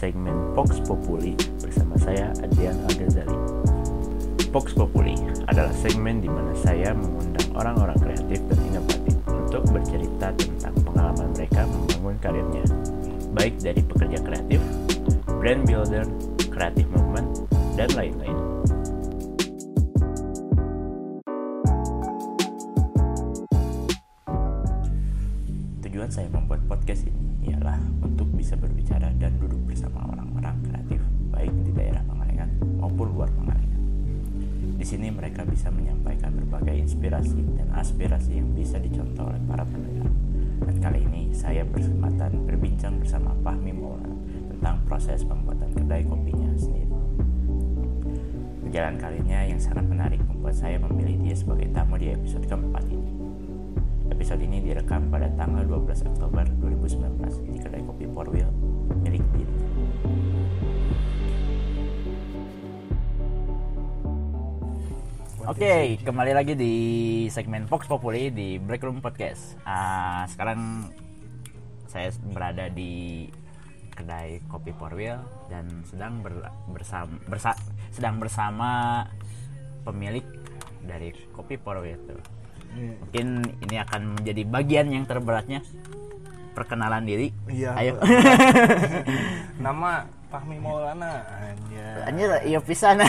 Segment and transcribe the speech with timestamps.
[0.00, 3.36] segmen Vox Populi bersama saya Adrian Al-Ghazali.
[4.48, 5.12] Vox Populi
[5.44, 11.68] adalah segmen di mana saya mengundang orang-orang kreatif dan inovatif untuk bercerita tentang pengalaman mereka
[11.68, 12.64] membangun karirnya,
[13.36, 14.60] baik dari pekerja kreatif,
[15.36, 16.08] brand builder,
[16.48, 17.28] kreatif movement,
[17.76, 18.36] dan lain-lain.
[25.84, 28.99] Tujuan saya membuat podcast ini ialah untuk bisa berbicara
[35.00, 40.12] sini mereka bisa menyampaikan berbagai inspirasi dan aspirasi yang bisa dicontoh oleh para pendengar.
[40.60, 44.12] Dan kali ini saya berkesempatan berbincang bersama Fahmi Maulana
[44.52, 46.92] tentang proses pembuatan kedai kopinya sendiri.
[48.60, 53.12] Perjalanan kalinya yang sangat menarik membuat saya memilih dia sebagai tamu di episode keempat ini.
[54.12, 58.52] Episode ini direkam pada tanggal 12 Oktober 2019 di kedai kopi Porwil
[59.00, 59.49] milik dirinya.
[65.50, 66.74] Oke, kembali lagi di
[67.26, 69.58] segmen Fox Populi di Break Room Podcast.
[69.66, 70.86] Ah, sekarang
[71.90, 73.26] saya berada di
[73.90, 75.18] kedai kopi Porwil
[75.50, 77.58] dan sedang ber- bersama bersa-
[77.90, 79.02] sedang bersama
[79.82, 80.22] pemilik
[80.86, 82.14] dari kopi Porwil itu.
[83.02, 85.66] Mungkin ini akan menjadi bagian yang terberatnya
[86.54, 87.34] perkenalan diri.
[87.50, 87.74] Iya.
[87.74, 87.98] Ayo.
[89.66, 91.26] Nama Fahmi Maulana.
[91.42, 92.06] Anjay.
[92.06, 93.02] Anjir, iya pisan.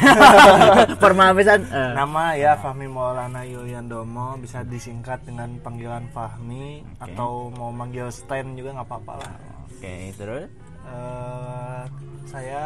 [1.01, 1.61] Formal pisan.
[1.63, 1.91] Eh.
[1.93, 7.05] Nama ya Fahmi Maulana Yuliandomo bisa disingkat dengan panggilan Fahmi Oke.
[7.07, 9.33] atau mau manggil Stan juga nggak apa-apa lah.
[9.69, 10.49] Oke, terus
[10.81, 11.81] Eh,
[12.25, 12.65] saya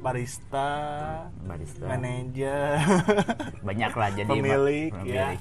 [0.00, 0.68] barista,
[1.40, 1.86] barista.
[1.86, 2.76] manajer,
[3.64, 5.38] banyak lah jadi Pemilik, pemilik.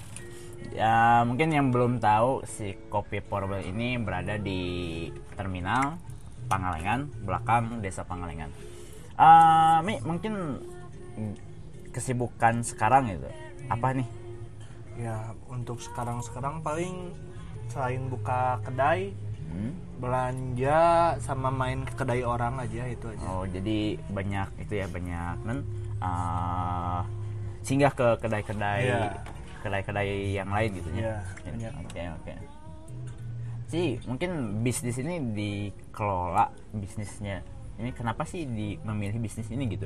[0.71, 4.61] ya mungkin yang belum tahu si kopi Porwil ini berada di
[5.35, 5.97] terminal
[6.53, 8.53] Pangalengan belakang desa Pangalengan
[9.13, 10.33] Eh, Mi mungkin
[11.89, 13.29] kesibukan sekarang itu
[13.67, 14.07] apa nih
[14.95, 17.13] ya untuk sekarang-sekarang paling
[17.65, 19.69] selain buka kedai, Hmm?
[19.97, 20.81] belanja
[21.19, 23.21] sama main ke kedai orang aja itu aja.
[23.23, 23.77] oh jadi
[24.09, 25.61] banyak itu ya banyak men
[25.99, 26.99] eh,
[27.61, 29.13] singgah ke kedai-kedai Iya.
[29.61, 31.17] kedai-kedai yang lain gitu ya Iya,
[31.55, 32.33] Ya, oke oke
[33.67, 35.21] sih mungkin bisnis ini
[35.93, 37.45] dikelola bisnisnya.
[37.77, 39.85] Ini kenapa sih di memilih bisnis ini gitu?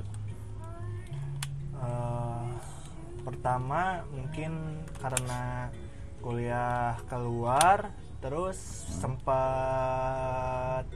[1.76, 2.48] Eh,
[3.28, 5.68] pertama mungkin karena
[6.24, 7.92] kuliah keluar
[8.24, 8.56] terus
[8.98, 10.88] sempat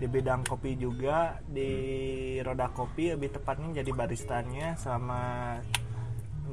[0.00, 1.70] di bidang kopi juga di
[2.42, 5.60] roda kopi lebih tepatnya jadi baristanya selama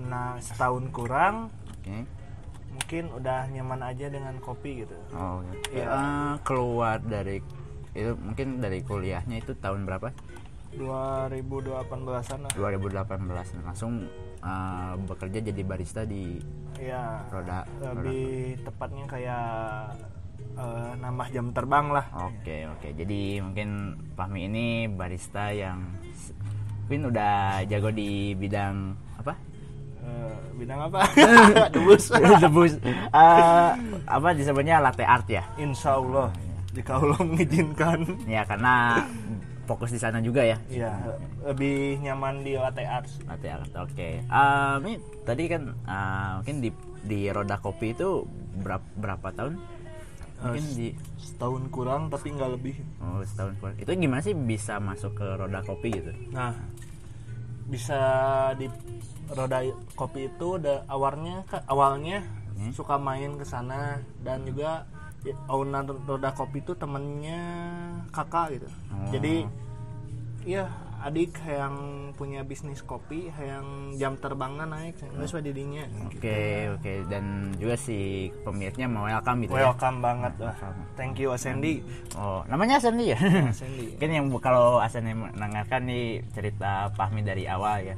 [0.04, 1.48] nah setahun kurang.
[1.80, 2.04] Oke.
[2.76, 5.00] Mungkin udah nyaman aja dengan kopi gitu.
[5.16, 5.40] Oh
[5.72, 5.88] Iya.
[5.88, 7.61] Eh, keluar dari
[7.92, 10.16] itu mungkin dari kuliahnya itu tahun berapa?
[10.72, 12.52] 2018an lah.
[12.56, 14.08] 2018 langsung
[14.40, 16.40] eh, bekerja jadi barista di
[16.80, 19.46] ya roda roda lebih tepatnya kayak
[20.56, 22.06] eh, nambah jam terbang lah.
[22.32, 22.88] Oke oke.
[22.96, 25.84] Jadi mungkin Fahmi ini barista yang
[26.88, 29.36] mungkin udah jago di bidang apa?
[30.02, 31.00] Eh, bidang apa?
[31.76, 32.16] Debus.
[32.16, 32.74] Debus.
[32.88, 33.72] Eh,
[34.08, 35.44] apa disebutnya latte art ya?
[35.60, 36.32] insya Allah
[36.72, 39.04] jika Allah mengizinkan Ya karena
[39.64, 40.58] fokus di sana juga ya.
[40.68, 40.92] ya
[41.44, 43.08] lebih nyaman di latte art.
[43.24, 44.10] Latte art oke.
[44.20, 44.94] Eh, ini
[45.24, 46.70] tadi kan eh, mungkin di
[47.02, 48.26] di roda kopi itu
[48.58, 49.54] berapa berapa tahun?
[50.42, 53.76] Mungkin Eh, di setahun kurang tapi nggak lebih oh setahun kurang.
[53.78, 56.12] Itu gimana sih bisa masuk ke roda kopi gitu?
[56.30, 56.52] nah
[57.68, 58.00] bisa
[58.58, 58.68] di
[59.30, 62.20] roda kopi itu awalnya awalnya
[62.52, 62.70] Hmm.
[62.76, 64.86] suka main ke sana dan juga
[65.48, 67.42] owner roda kopi itu temennya
[68.10, 69.10] kakak gitu Oh.
[69.10, 69.46] jadi
[70.42, 70.66] iya
[71.02, 71.74] adik yang
[72.14, 73.66] punya bisnis kopi yang
[73.96, 77.26] jam terbangnya naik nggak sesuai didinya Oke oke dan
[77.58, 77.98] juga si
[78.42, 79.66] pemiliknya mau welcome gitu ya.
[79.68, 80.78] welcome banget lah Welcome.
[80.94, 81.82] thank you Sandy
[82.14, 83.20] Oh, namanya Asandi ya?
[83.60, 87.96] Sandy Mungkin yang kalau Asandi mendengarkan nih cerita Fahmi dari awal ya.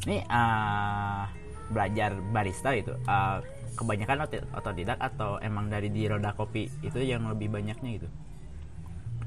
[0.00, 1.26] Ini ah,
[1.66, 3.42] belajar barista itu ah,
[3.80, 8.08] kebanyakan ot- otodidak atau emang dari di roda kopi itu yang lebih banyaknya gitu?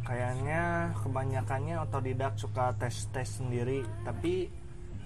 [0.04, 4.52] kayaknya kebanyakannya otodidak suka tes tes sendiri tapi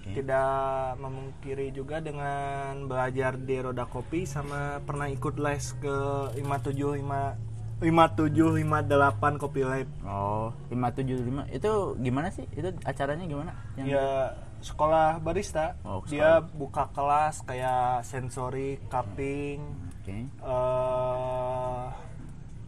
[0.02, 0.10] Oke.
[0.10, 5.96] tidak memungkiri juga dengan belajar di roda kopi sama pernah ikut les ke
[6.34, 7.46] 575
[7.78, 9.86] 5758 Kopi Lab.
[10.02, 11.70] Oh, 575 itu
[12.02, 12.42] gimana sih?
[12.50, 13.54] Itu acaranya gimana?
[13.78, 15.78] Yang Ya sekolah barista.
[15.82, 19.62] Oh, Dia buka kelas kayak sensory, cupping,
[20.02, 20.16] Oke.
[20.26, 21.84] eh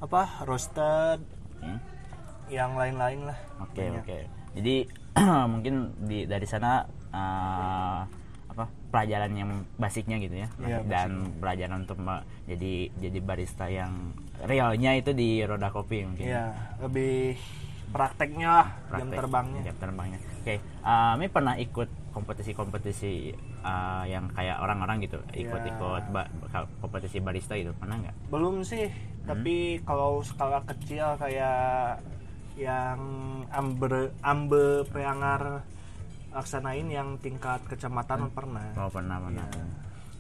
[0.01, 1.21] apa roasted
[1.61, 1.77] Oke.
[2.49, 4.01] yang lain-lain lah Oke Banyak.
[4.01, 4.19] oke.
[4.57, 4.75] Jadi
[5.53, 6.83] mungkin di dari sana
[7.13, 8.01] eh,
[8.51, 12.03] apa pelajaran yang basicnya gitu ya, Iya, dan pelajaran untuk
[12.45, 14.11] jadi jadi barista yang
[14.43, 16.27] realnya itu di roda kopi mungkin.
[16.27, 16.51] Iya,
[16.83, 17.39] lebih
[17.91, 19.61] prakteknya lah jam Praktek, terbangnya.
[19.67, 20.19] Jam terbangnya.
[20.41, 23.13] Oke, eh, Mi pernah ikut kompetisi-kompetisi
[23.61, 26.31] eh, yang kayak orang-orang gitu, ikut-ikut ba-
[26.81, 28.33] kompetisi barista gitu, pernah nggak?
[28.33, 29.27] Belum sih, Hmm.
[29.27, 32.01] tapi kalau skala kecil kayak
[32.57, 33.01] yang
[33.49, 35.65] ambe ambe peangar
[36.31, 38.65] laksanain yang tingkat kecamatan pernah.
[38.77, 39.45] Oh pernah pernah.
[39.51, 39.67] Iya.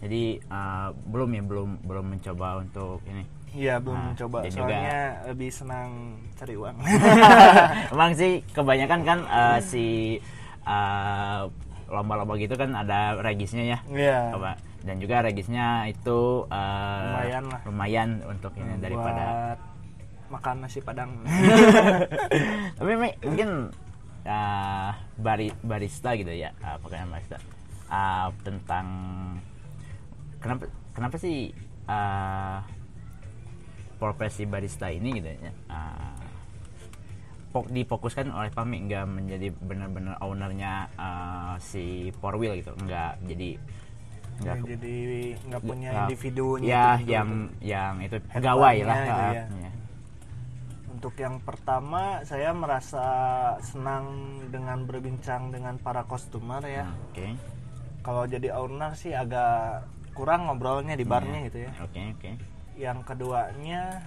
[0.00, 3.24] Jadi eh, belum ya belum belum mencoba untuk ini.
[3.50, 4.38] Iya, belum Nah, coba.
[4.40, 5.90] dan juga- Soalnya lebih senang
[6.34, 6.76] cari uang.
[7.94, 9.86] Emang sih kebanyakan kan eh, si
[10.62, 11.40] eh,
[11.86, 13.78] lomba-lomba gitu kan ada regisnya ya.
[13.86, 14.18] Iya.
[14.30, 14.54] Coba.
[14.80, 17.60] Dan juga regisnya itu eh, Lumayan lah.
[17.64, 19.58] lumayan untuk ini daripada buat
[20.30, 21.10] makan nasi padang.
[22.78, 23.74] tapi mungkin
[24.22, 27.36] uh, bari, barista gitu ya uh, pekerjaan barista
[27.88, 28.86] uh, tentang
[30.38, 31.50] kenapa kenapa sih
[31.84, 32.62] uh,
[34.00, 36.16] profesi barista ini gitu ya uh,
[37.52, 43.50] pok- difokuskan oleh Pami nggak menjadi benar-benar ownernya uh, si Four Wheel gitu nggak jadi
[44.40, 44.96] nggak jadi
[45.52, 46.64] nggak punya nggak- individunya.
[46.72, 47.10] ya gitu.
[47.12, 47.28] yang
[47.60, 49.44] yang itu pegawai lah itu uh, ya.
[49.44, 49.72] ya.
[51.00, 53.04] Untuk yang pertama, saya merasa
[53.64, 54.04] senang
[54.52, 56.84] dengan berbincang dengan para customer ya.
[56.84, 57.26] Hmm, oke
[58.00, 61.70] Kalau jadi owner sih agak kurang ngobrolnya di barnya gitu ya.
[61.80, 62.30] oke oke
[62.78, 64.02] Yang keduanya,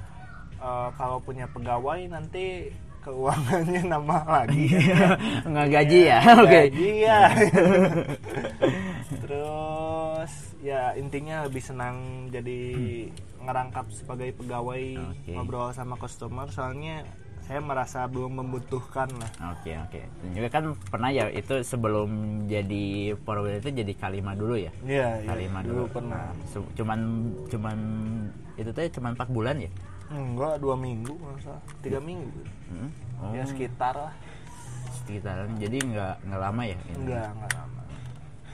[0.59, 2.69] eh, kalau punya pegawai nanti
[3.03, 4.65] keuangannya nambah lagi.
[5.49, 7.21] nggak gaji ya oke Gaji ya.
[9.23, 10.31] Terus
[10.63, 12.71] ya intinya lebih senang jadi
[13.43, 15.35] ngerangkap sebagai pegawai Oke.
[15.35, 17.03] ngobrol sama customer soalnya
[17.43, 19.27] saya merasa belum membutuhkan lah.
[19.51, 19.99] Oke oke.
[19.99, 22.09] Dan juga kan pernah ya itu sebelum
[22.47, 24.71] jadi Porwil itu jadi Kalima dulu ya.
[24.81, 25.27] Iya, iya.
[25.27, 25.91] Kalima dulu dulu.
[25.91, 26.31] pernah.
[26.31, 26.99] Nah, cuman
[27.51, 27.77] cuman
[28.55, 29.71] itu tuh cuman 4 bulan ya.
[30.07, 32.41] Enggak, dua minggu masa tiga minggu.
[32.71, 32.89] Hmm?
[33.19, 34.13] Oh, Ya sekitar lah.
[34.93, 35.51] sekitaran.
[35.59, 36.75] Jadi nggak nggak lama ya.
[36.79, 36.91] ini?
[36.95, 37.81] Enggak, enggak lama.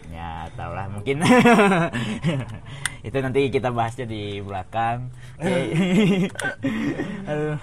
[0.10, 1.22] Ya tau lah mungkin
[3.08, 5.14] itu nanti kita bahasnya di belakang.
[7.30, 7.60] Aduh.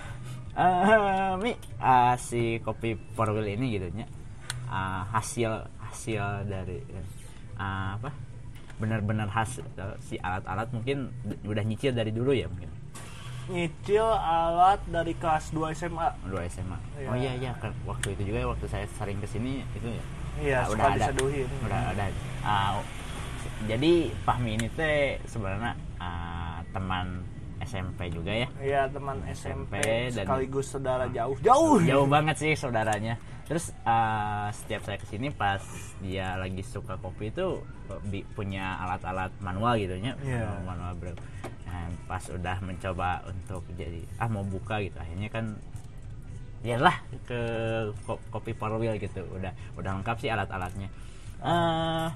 [0.56, 4.08] Eh, Mi, ah, si kopi Porwil ini gitu nya.
[4.67, 6.81] ah, hasil hasil dari
[7.55, 8.08] ah, apa?
[8.76, 11.12] Benar-benar khas eh, si alat-alat mungkin
[11.44, 12.73] udah nyicil dari dulu ya mungkin.
[13.47, 16.08] Nyicil alat dari kelas 2 SMA.
[16.25, 16.79] Dua SMA.
[16.97, 17.08] Iya.
[17.08, 20.05] Oh iya iya kan waktu itu juga waktu saya sering ke sini itu ya.
[20.37, 21.49] Iya, Ah, suka diseduhin.
[21.64, 22.05] udah ada
[22.43, 22.81] ah,
[23.64, 23.93] jadi
[24.25, 27.25] Fahmi ini teh sebenarnya ah, teman
[27.67, 31.35] SMP juga ya Iya, teman SMP, dan- sekaligus saudara jauh.
[31.41, 31.83] Jauh.
[31.83, 35.63] jauh banget sih saudaranya terus ah, setiap saya ke sini pas
[36.01, 37.63] dia lagi suka kopi itu
[38.29, 40.51] punya alat-alat manual gitu ya Iya.
[40.63, 41.15] manual, brew.
[41.63, 45.55] Nah, pas udah mencoba untuk jadi ah mau buka gitu akhirnya kan
[46.63, 47.41] yalah ke
[48.03, 50.89] ko- kopi Wheel gitu udah udah lengkap sih alat-alatnya
[51.39, 52.09] eh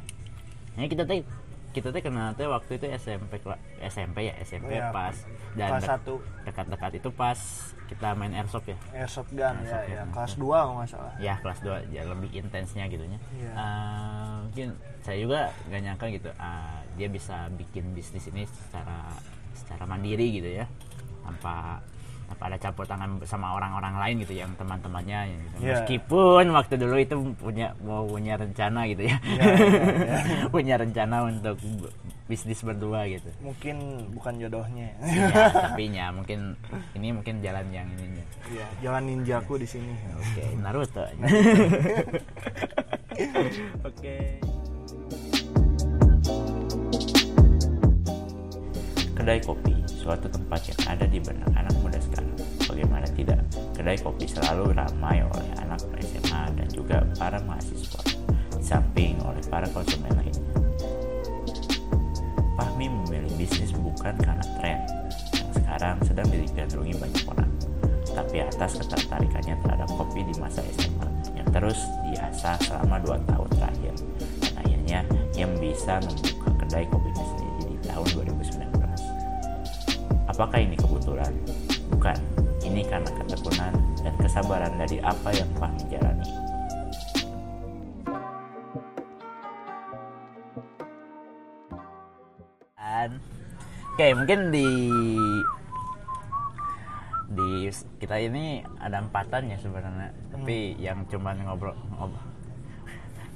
[0.75, 1.23] ini kita teh
[1.71, 3.39] kita teh kenal teh waktu itu SMP
[3.81, 5.15] SMP ya SMP Iya, pas
[5.53, 6.15] dan kelas satu.
[6.43, 7.39] dekat-dekat itu pas
[7.87, 9.95] kita main airsoft ya Airsoft gun ya, Airsoft ya.
[9.97, 10.09] gun.
[10.11, 11.13] Kelas 2 kalau nggak salah.
[11.19, 13.51] ya kelas 2 ya lebih intensnya gitu Iya.
[13.51, 14.69] Eh, mungkin
[15.01, 19.07] saya juga gak nyangka gitu ah, dia bisa bikin bisnis ini secara
[19.53, 20.67] secara mandiri gitu ya
[21.21, 21.79] tanpa
[22.31, 25.43] tanpa ada campur tangan sama orang-orang lain gitu yang teman-temannya gitu.
[25.61, 25.83] Iya.
[25.83, 29.67] meskipun waktu dulu itu punya mau punya rencana gitu ya Iya, iya,
[30.23, 30.47] iya.
[30.55, 31.59] punya rencana untuk
[32.25, 33.77] bisnis berdua gitu Mungkin
[34.15, 34.95] bukan jodohnya.
[35.03, 36.55] ya, tapi ya mungkin
[36.95, 39.91] ini mungkin jalan yang ininya Iya, jalan ninjaku di sini.
[40.15, 41.03] oke Naruto
[43.85, 44.17] oke
[49.13, 52.33] Kedai kopi, suatu tempat yang ada di benak anak muda sekarang.
[52.65, 53.41] Bagaimana tidak,
[53.77, 58.01] kedai kopi selalu ramai oleh anak SMA dan juga para mahasiswa,
[58.65, 60.41] samping oleh para konsumen lainnya.
[62.57, 64.81] Fahmi memilih bisnis bukan karena tren
[65.37, 67.53] yang sekarang sedang digandrungi banyak orang,
[68.17, 71.77] tapi atas ketertarikannya terhadap kopi di masa SMA yang terus
[72.09, 73.95] diasah selama 2 tahun terakhir.
[74.41, 75.01] Dan akhirnya
[75.37, 78.70] yang bisa membuka kedai kopinya sendiri di tahun 2019.
[80.41, 81.29] Apakah ini kebetulan?
[81.93, 82.17] Bukan.
[82.65, 86.25] Ini karena ketekunan dan kesabaran dari apa yang Fahmi jalani.
[92.73, 93.21] Dan
[93.93, 94.69] oke mungkin di
[97.37, 97.69] di
[98.01, 102.30] kita ini ada empatan ya sebenarnya tapi yang cuman ngobrol ngobrol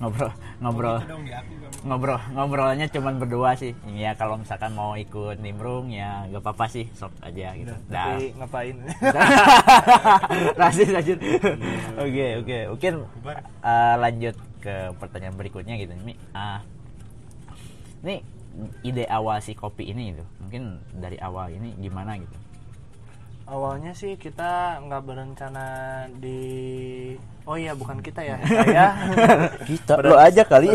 [0.04, 1.88] ngobrol ngobrol Gitu aku kamu.
[1.88, 3.73] ngobrol ngobrolnya cuman berdua sih.
[3.96, 7.73] Ya kalau misalkan mau ikut nimbrung ya gak apa-apa sih sok aja gitu.
[7.88, 8.14] Dah.
[8.14, 8.76] Tapi ngapain?
[10.61, 11.18] lanjut lanjut.
[11.96, 12.58] Oke oke.
[12.76, 12.94] Mungkin
[13.64, 16.12] eh, lanjut ke pertanyaan berikutnya gitu Mi.
[16.37, 16.61] Ah.
[18.04, 18.20] Ini
[18.84, 20.25] ide awal si kopi ini gitu.
[20.44, 22.37] Mungkin dari awal ini gimana gitu
[23.44, 25.66] Awalnya sih kita nggak berencana
[26.16, 26.40] di
[27.44, 28.88] Oh iya bukan kita ya saya.
[29.62, 30.72] Kita Beren- lo aja kali.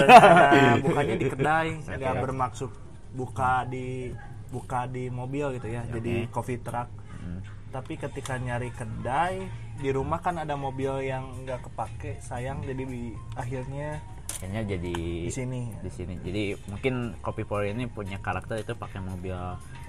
[0.85, 2.69] bukanya di kedai nggak bermaksud
[3.17, 4.13] buka di
[4.53, 6.89] buka di mobil gitu ya jadi coffee truck.
[7.19, 7.41] Hmm.
[7.69, 9.45] tapi ketika nyari kedai
[9.77, 14.01] di rumah kan ada mobil yang nggak kepake sayang jadi di, akhirnya
[14.39, 14.93] kayaknya jadi
[15.27, 15.61] di sini.
[15.77, 16.13] di sini.
[16.17, 19.35] Jadi mungkin kopi Power ini punya karakter itu pakai mobil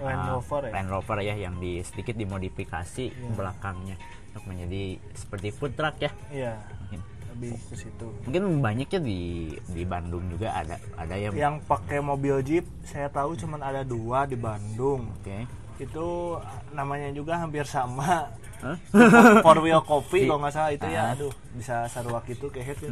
[0.00, 0.72] Land uh, Rover ya?
[0.74, 3.32] Land Rover ya yang di sedikit dimodifikasi Iya.
[3.32, 3.96] belakangnya
[4.30, 6.10] untuk menjadi seperti food truck ya.
[6.30, 7.00] Iya mungkin.
[7.30, 8.06] lebih ke situ.
[8.26, 9.20] Mungkin banyaknya di
[9.70, 14.26] di Bandung juga ada ada yang yang pakai mobil jeep saya tahu cuman ada dua
[14.26, 15.06] di Bandung.
[15.14, 15.46] Oke.
[15.78, 16.36] Itu
[16.70, 18.28] namanya juga hampir sama
[18.60, 18.76] Hah?
[19.40, 20.90] four wheel coffee kalau nggak salah itu Ah.
[20.90, 22.86] ya aduh bisa saruak itu kayak gitu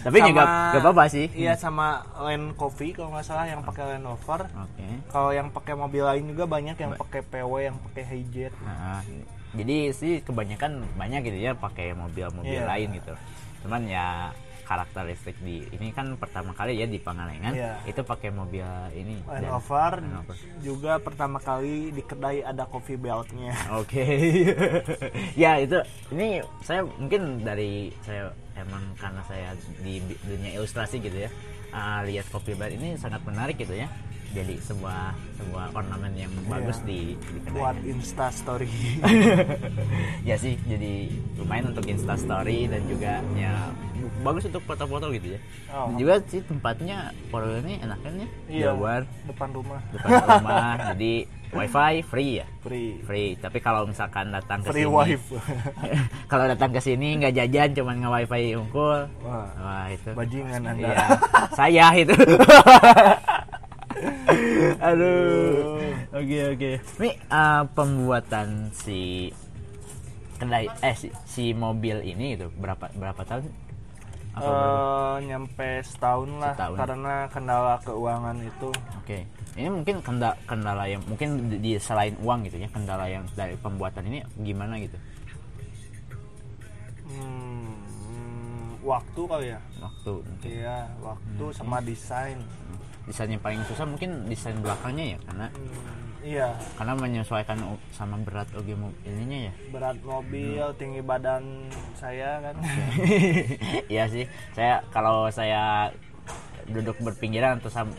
[0.00, 1.26] tapi Sama- nggak gak apa-apa sih.
[1.32, 4.46] iya sama Land Coffee kalau nggak salah yang pakai Land Rover.
[4.48, 4.86] Oke.
[5.06, 9.02] Kalau yang pakai mobil lain juga banyak yang pakai PW yang pakai Hijet Nah,
[9.52, 12.66] jadi sih kebanyakan banyak gitu ya pakai mobil-mobil Iya.
[12.66, 13.14] lain gitu.
[13.60, 14.30] Cuman ya
[14.64, 17.72] karakteristik di ini kan pertama kali ya di Pangalengan Iya.
[17.84, 19.92] itu pakai mobil ini Land dan- Rover.
[20.58, 24.02] juga pertama kali di kedai ada coffee beltnya Oke,
[25.36, 25.76] ya itu
[26.10, 31.30] ini saya mungkin dari saya emang karena saya di dunia ilustrasi gitu ya
[31.70, 33.90] ah, lihat kopi bar ini sangat menarik gitu ya.
[34.30, 37.54] Jadi sebuah sebuah ornamen yang bagus di, di kedai.
[37.54, 38.66] buat Insta Story
[40.28, 41.06] ya sih, jadi
[41.36, 43.70] lumayan untuk Insta Story dan juga ya
[44.22, 45.40] bagus untuk foto-foto gitu ya.
[45.72, 45.90] Oh.
[45.90, 49.80] Dan juga sih tempatnya Porel ini enaknya iya Jabar depan rumah.
[49.90, 51.12] Depan rumah, jadi
[51.54, 52.46] wifi free ya.
[52.60, 52.90] free.
[53.06, 53.30] Free.
[53.38, 55.26] Tapi kalau misalkan datang ke free sini, wife.
[56.32, 59.00] kalau datang ke sini nggak jajan cuman nge wifi unggul.
[59.22, 60.10] Wah wah itu.
[60.12, 60.88] bajingan anda.
[60.90, 61.06] iya
[61.58, 62.14] saya itu.
[64.82, 65.80] Aduh.
[66.14, 66.70] Oke oke.
[67.00, 69.30] Ini uh, pembuatan si
[70.34, 73.46] kedai eh si, si mobil ini itu berapa berapa tahun
[74.34, 76.76] Eh, nyampe setahun lah Setahun.
[76.76, 78.68] karena kendala keuangan itu.
[78.98, 79.18] Oke.
[79.54, 83.54] Ini mungkin kendala kendala yang mungkin di, di- selain uang gitu ya kendala yang dari
[83.54, 84.98] pembuatan ini gimana gitu?
[87.04, 89.60] Hmm, hmm, waktu kali ya?
[89.78, 92.38] Waktu mungkin iya waktu sama desain.
[93.04, 96.48] Desain yang paling susah mungkin desain belakangnya ya karena Hmm, iya.
[96.74, 97.60] Karena menyesuaikan
[97.92, 99.52] sama berat mo- ininya ya?
[99.68, 102.56] Berat mobil tinggi badan saya kan.
[103.92, 104.24] Iya sih.
[104.50, 105.92] Saya kalau saya
[106.64, 107.92] duduk berpinggiran atau sam-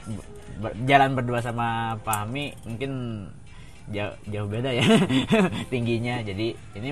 [0.58, 2.91] ber- jalan berdua sama Pak Hami mungkin
[3.88, 4.86] jauh, jauh beda ya
[5.72, 6.20] tingginya.
[6.20, 6.89] Jadi ini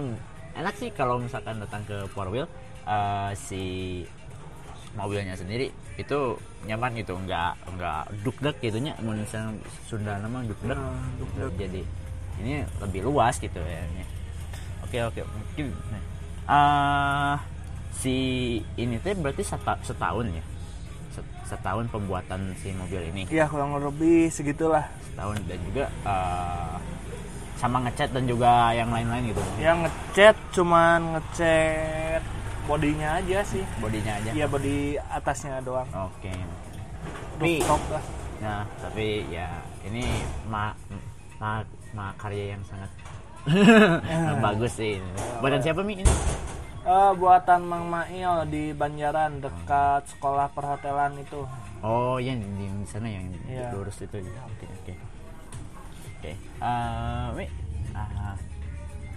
[0.53, 2.45] enak sih kalau misalkan datang ke Four Wheel
[2.85, 3.63] eh, si
[4.93, 9.49] mobilnya sendiri itu nyaman gitu nggak nggak dukdek gitunya manusia
[9.89, 11.81] Sunda nama dukdek Nah, jadi
[12.41, 13.81] ini lebih luas gitu ya
[14.85, 15.73] oke oke mungkin
[16.45, 17.37] ah
[17.93, 18.15] si
[18.75, 20.43] ini teh berarti seta- setahun ya?
[21.15, 23.23] Set- setahun pembuatan si mobil ini.
[23.31, 24.83] Iya kurang lebih segitulah.
[25.07, 26.75] Setahun dan juga eh,
[27.55, 29.39] sama ngecat dan juga yang lain-lain gitu.
[29.61, 32.02] Yang ngecat cuman ngecat
[32.63, 36.31] bodinya aja sih bodinya aja iya body atasnya doang oke
[37.35, 38.05] Tapi- rooftop lah
[38.35, 39.47] Nah, tapi ya
[39.83, 40.03] ini
[40.43, 40.75] ma
[41.39, 41.63] ma,
[41.95, 42.91] ma karya yang sangat
[44.43, 44.99] bagus sih.
[45.39, 46.03] Buatan siapa Mi ini?
[46.83, 51.47] Eh, buatan Mang Mail di Banjaran dekat sekolah perhotelan itu
[51.79, 53.71] Oh, yang di, di sana yang Iya.
[53.71, 54.11] lurus itu.
[54.19, 54.93] Oke, oke.
[56.19, 56.31] Oke.
[56.35, 57.47] Eh, Mi,
[57.95, 58.35] ah,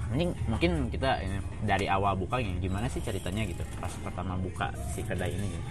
[0.07, 5.03] mending mungkin kita ini dari awal bukanya gimana sih ceritanya gitu pas pertama buka si
[5.03, 5.69] kedai ini gitu.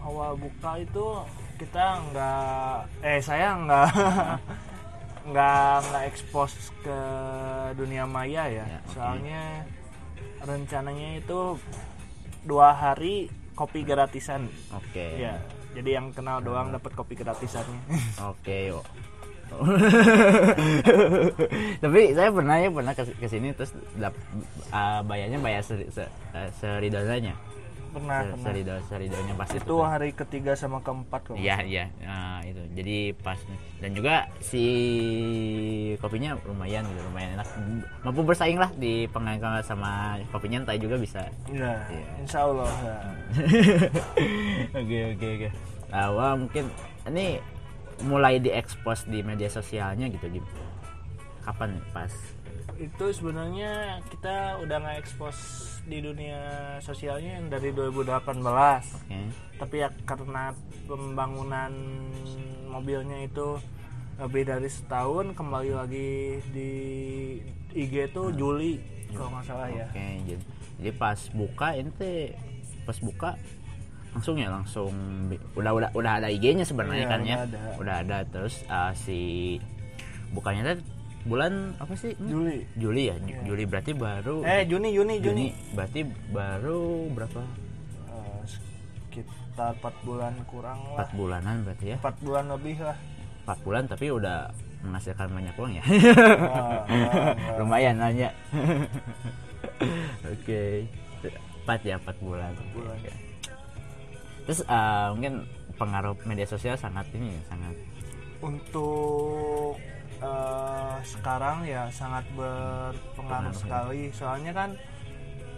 [0.00, 1.06] awal buka itu
[1.56, 3.88] kita nggak eh saya nggak
[5.28, 6.98] nggak nggak expose ke
[7.74, 8.92] dunia maya ya, Ya, oke.
[8.92, 9.42] soalnya
[10.40, 11.58] rencananya itu
[12.44, 15.18] dua hari kopi gratisan Oke.
[15.18, 15.36] ya
[15.74, 17.80] jadi yang kenal doang dapat kopi gratisannya
[18.30, 18.72] Oke.
[18.72, 18.80] yo.
[21.82, 24.14] Tapi saya pernah ya pernah ke, sini terus dap,
[24.70, 27.34] ah, bayarnya bayar se, se, eh, seridonanya.
[27.88, 28.44] Pernah, pernah.
[28.44, 29.64] Serido Seridonya pas itu.
[29.64, 33.40] itu hari ketiga sama keempat kok Iya iya Nah, itu jadi pas
[33.80, 34.64] dan juga si
[35.96, 37.48] kopinya lumayan gitu lumayan enak
[38.04, 42.08] mampu bersaing lah di pengangkatan sama kopinya entah juga bisa Iya, Iya.
[42.20, 42.96] insya Allah ya.
[44.84, 45.48] oke oke oke
[45.88, 46.64] nah, wah, mungkin
[47.08, 47.40] ini
[48.06, 50.40] mulai diekspos di media sosialnya gitu di
[51.42, 52.12] kapan pas?
[52.78, 55.36] Itu sebenarnya kita udah nggak ekspos
[55.88, 56.38] di dunia
[56.78, 59.18] sosialnya yang dari 2018 oke.
[59.58, 60.54] Tapi ya karena
[60.86, 61.72] pembangunan
[62.70, 63.58] mobilnya itu
[64.18, 66.70] lebih dari setahun kembali lagi di
[67.74, 68.78] IG tuh Juli
[69.10, 69.86] kalau nggak salah ya.
[69.90, 70.06] Oke
[70.78, 72.34] jadi, pas buka ini teh
[72.86, 73.34] pas buka
[74.10, 74.92] langsung ya langsung
[75.52, 77.36] udah udah udah ada IG-nya sebenarnya Iya, kan ya?
[77.36, 77.60] udah ada.
[77.76, 79.20] udah ada terus uh, si
[80.28, 80.80] bukanya teh
[81.22, 82.16] bulan apa sih?
[82.18, 82.64] Juli.
[82.74, 83.16] Juli ya?
[83.18, 85.74] Ju- Juli berarti baru eh Juni Juni Juni, Juni.
[85.74, 87.40] Berarti baru berapa?
[88.08, 88.40] Eh,
[89.04, 90.94] sekitar 4 bulan kurang lah.
[90.96, 91.96] Empat bulanan berarti ya?
[91.98, 92.96] 4 bulan lebih lah.
[93.44, 94.48] Empat bulan tapi udah
[94.78, 95.82] menghasilkan banyak uang ya?
[95.82, 95.90] Ah,
[96.48, 97.56] ah, ah.
[97.58, 98.30] lumayan nanya
[100.32, 100.62] oke.
[101.60, 102.96] Empat ya empat bulan, bulan.
[102.96, 103.12] Oke.
[104.48, 105.44] Terus uh, mungkin
[105.76, 107.76] pengaruh media sosial sangat ini ya sangat
[108.42, 109.74] untuk
[110.22, 114.10] eh, sekarang ya sangat berpengaruh sekali.
[114.14, 114.70] Soalnya kan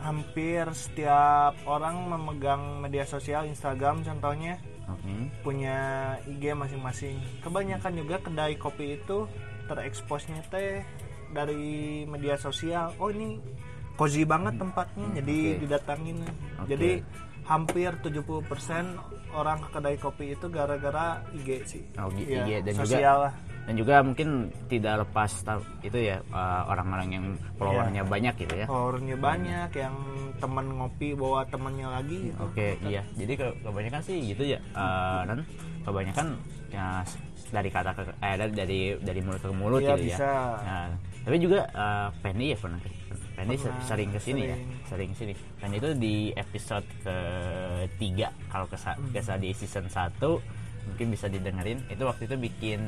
[0.00, 4.56] hampir setiap orang memegang media sosial Instagram contohnya
[4.88, 5.12] oke.
[5.44, 5.78] punya
[6.24, 7.20] IG masing-masing.
[7.44, 9.28] Kebanyakan juga kedai kopi itu
[9.68, 10.80] tereksposnya teh
[11.36, 12.96] dari media sosial.
[12.96, 13.36] Oh ini
[14.00, 15.58] cozy banget tempatnya jadi oke.
[15.68, 16.16] didatangin.
[16.24, 16.68] Oke.
[16.72, 16.90] jadi
[17.50, 18.46] hampir 70%
[19.32, 23.74] orang ke kedai kopi itu gara-gara IG sih Oh, IG dan juga- sosial lah dan
[23.76, 24.28] juga mungkin
[24.66, 25.30] tidak lepas
[25.80, 29.94] itu ya uh, orang-orang yang followernya banyak gitu ya followernya banyak yang
[30.40, 32.40] temen ngopi bawa temennya lagi gitu.
[32.40, 33.04] Oke, iya.
[33.12, 34.58] Jadi ke- kebanyakan sih gitu ya.
[34.72, 35.38] Eh, dan
[35.80, 36.26] kebanyakan
[36.72, 37.04] ya
[37.46, 40.24] dari kata ke eh dari dari, dari mulut ke mulut Iya, gitu bisa.
[40.24, 40.40] ya.
[40.64, 40.86] Nah,
[41.20, 42.80] tapi juga eh, Penny ya pernah
[43.50, 44.70] se- Pernah, sering ke sini ya, sering.
[44.84, 45.32] sering ke sini.
[45.56, 49.10] Dan itu di episode ketiga kalau kesa Hmm.
[49.10, 50.40] kesa di season 1
[50.86, 51.80] mungkin bisa didengerin.
[51.86, 52.80] Itu waktu itu bikin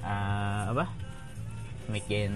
[0.00, 0.84] eh, apa?
[1.86, 2.32] Bikin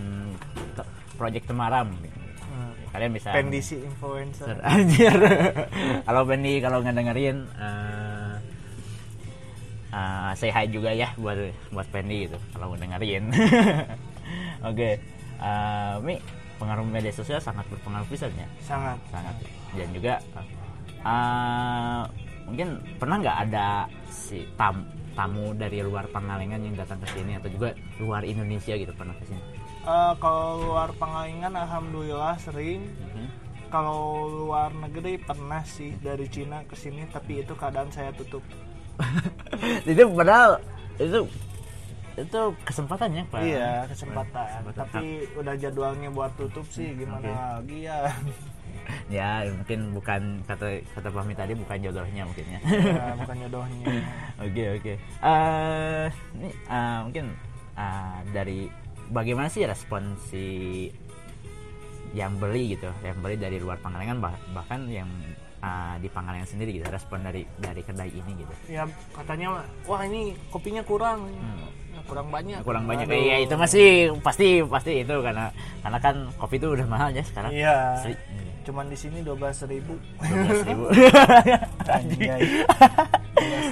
[1.15, 1.89] project temaram.
[1.89, 2.73] Hmm.
[2.89, 5.13] Kalian bisa pendisi influencer anjir
[6.03, 8.35] kalau Benny kalau ngedengerin eh
[9.91, 11.37] eh, say hi juga ya buat
[11.69, 13.29] buat Pendy gitu kalau ngedengerin
[14.69, 14.91] oke
[15.39, 16.17] eh, Mi
[16.59, 18.47] pengaruh media sosial sangat berpengaruh pisan ya?
[18.61, 18.99] Sangat.
[19.09, 19.35] Sangat.
[19.73, 20.15] Dan juga
[21.03, 22.03] eh,
[22.45, 22.69] mungkin
[22.99, 27.75] pernah nggak ada si tam tamu dari luar Pangalengan yang datang ke sini atau juga
[27.99, 29.43] luar Indonesia gitu pernah ke sini?
[29.83, 32.83] Eh, kalau luar Pangalengan alhamdulillah sering.
[32.85, 33.27] Mhm.
[33.69, 38.41] kalau luar negeri pernah sih dari Cina ke sini tapi itu keadaan saya tutup.
[39.85, 40.65] Itu padahal
[40.97, 41.29] itu
[42.25, 43.41] itu kesempatannya pak.
[43.43, 44.47] Iya kesempatan.
[44.65, 44.87] Kesempatan.
[44.91, 45.07] tapi
[45.39, 47.31] udah jadwalnya buat tutup sih gimana Oke.
[47.31, 47.99] lagi ya?
[49.13, 52.61] Ya mungkin bukan kata kata Fahmi tadi bukan jodohnya mungkin ya.
[52.65, 53.87] Ya, bukan jodohnya.
[54.41, 54.93] Oke oke.
[54.97, 56.07] Eh,
[56.41, 57.27] ini eh, mungkin
[57.77, 58.69] eh, dari
[59.13, 60.45] bagaimana sih respon si
[62.17, 65.09] yang beli gitu yang beli dari luar Pangalengan bah- bahkan yang
[65.61, 68.55] eh, di Pangalengan sendiri gitu respon dari dari kedai ini gitu.
[68.73, 71.29] Ya katanya wah ini kopinya kurang.
[71.29, 71.69] Ya,
[72.07, 72.61] kurang banyak.
[72.63, 73.07] Kurang banyak.
[73.09, 73.19] Aduh.
[73.19, 73.87] ya itu masih
[74.23, 75.51] pasti pasti itu karena
[75.83, 77.51] karena kan kopi itu udah mahal ya sekarang.
[77.51, 77.77] Iya.
[78.05, 78.23] Seri-
[78.69, 79.97] cuman di sini dua belas ribu.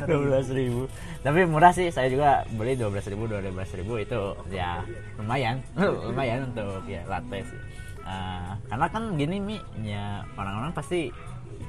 [0.08, 0.82] dua belas ribu.
[1.20, 4.80] Tapi murah sih saya juga beli dua belas ribu dua belas ribu itu ya
[5.18, 5.60] lumayan.
[6.08, 7.60] Lumayan untuk ya latte sih.
[8.06, 11.10] Ah, karena kan gini mi ya orang-orang pasti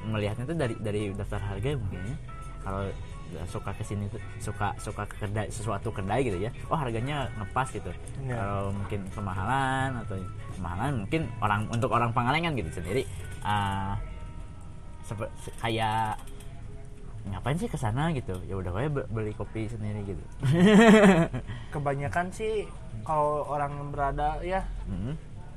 [0.06, 2.16] melihatnya tuh dari dari daftar harga mungkin ya.
[2.62, 2.82] Kalau
[3.44, 6.50] suka ke sini tuh suka suka ke kedai sesuatu kedai gitu ya.
[6.66, 7.92] Oh harganya ngepas gitu.
[8.20, 8.34] Iya.
[8.34, 10.16] kalau mungkin kemahalan atau
[10.52, 13.04] kemahalan mungkin orang untuk orang Pangalengan gitu sendiri.
[13.40, 14.00] Ah,
[15.02, 16.16] sepe- se- kayak
[17.26, 18.32] ngapain sih ke sana gitu?
[18.44, 20.24] Ya udah kayak beli kopi sendiri gitu.
[21.74, 22.64] Kebanyakan sih
[23.02, 25.12] kalau orang yang berada ya Hmm,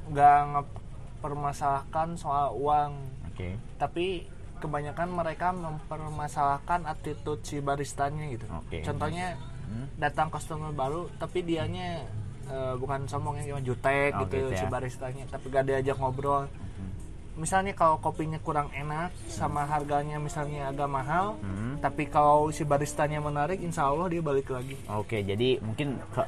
[0.08, 2.92] nggak mempermasalahkan soal uang.
[3.28, 3.56] Oke.
[3.78, 4.28] Tapi
[4.62, 8.80] kebanyakan mereka mempermasalahkan attitude si baristanya gitu Oke.
[8.82, 9.88] contohnya Hmm.
[9.96, 12.04] datang customer baru tapi dianya
[12.44, 14.70] eh, bukan sombongnya cuma jutek Oh, gitu gitu si ya.
[14.70, 16.52] baristanya tapi gak diajak ngobrol
[17.32, 21.80] misalnya kalau kopinya kurang enak sama harganya misalnya agak mahal Hmm.
[21.80, 26.22] tapi kalau si baristanya menarik insya Allah dia balik lagi Oke, jadi mungkin ke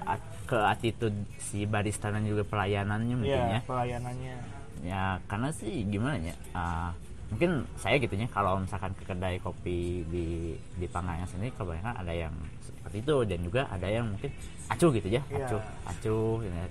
[0.46, 3.62] ke attitude si barista dan juga pelayanannya mungkin Iya ya.
[3.62, 4.36] pelayanannya
[4.80, 6.36] Ya karena sih gimana ya?
[6.54, 6.96] ah,
[7.34, 12.34] mungkin saya gitunya kalau misalkan ke kedai kopi di di Pangalengan sendiri kebanyakan ada yang
[12.62, 13.16] seperti itu.
[13.26, 14.30] Dan juga ada yang mungkin
[14.66, 15.46] acuh gitu ya Iya.
[15.50, 16.66] acuh acuh gitu ya.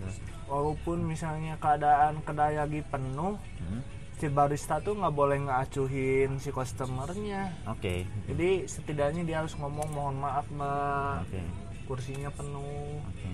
[0.46, 3.80] walaupun misalnya keadaan kedai lagi penuh Hmm,
[4.14, 7.50] si barista tuh nggak boleh ngacuhin si customernya.
[7.66, 8.06] Oke.
[8.26, 11.26] Jadi setidaknya dia harus ngomong mohon maaf mbak.
[11.26, 11.40] Oke.
[11.82, 13.02] Kursinya penuh.
[13.02, 13.28] Oke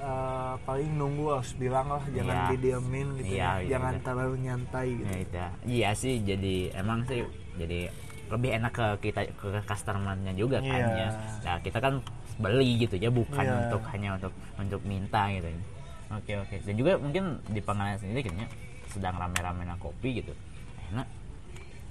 [0.00, 2.48] Eh, paling nunggu harus bilang lah jangan Iya.
[2.56, 3.52] didiemin gitu Iya, ya.
[3.60, 4.00] iya, jangan iya.
[4.00, 5.36] terlalu nyantai gitu Ya, itu.
[5.68, 7.20] Iya sih, jadi emang sih
[7.60, 7.80] jadi
[8.32, 10.96] lebih enak ke kita ke customernya juga kan Iya.
[10.96, 11.08] ya.
[11.44, 11.94] Nah, kita kan
[12.40, 13.56] beli gitu ya, bukan Iya.
[13.68, 15.52] untuk hanya untuk untuk minta gitu.
[16.16, 16.56] Oke, oke.
[16.64, 18.48] Dan juga mungkin di Pangalengan sendiri kayaknya
[18.88, 20.32] sedang rame-rame kopi gitu.
[20.96, 21.06] Enak.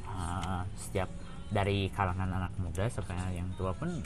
[0.10, 1.08] Ah, setiap
[1.54, 4.02] dari kalangan anak muda sampai yang tua pun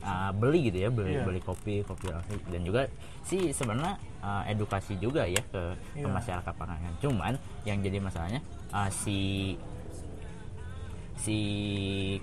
[0.00, 1.24] ah, beli gitu ya beli Iya.
[1.24, 2.86] beli kopi kopi langsung dan juga
[3.22, 5.62] sih sebenarnya ah, edukasi juga ya ke,
[5.94, 6.08] ke Iya.
[6.08, 7.32] masyarakat Pangalengan cuman
[7.62, 9.54] yang jadi masalahnya ah, si
[11.18, 11.36] si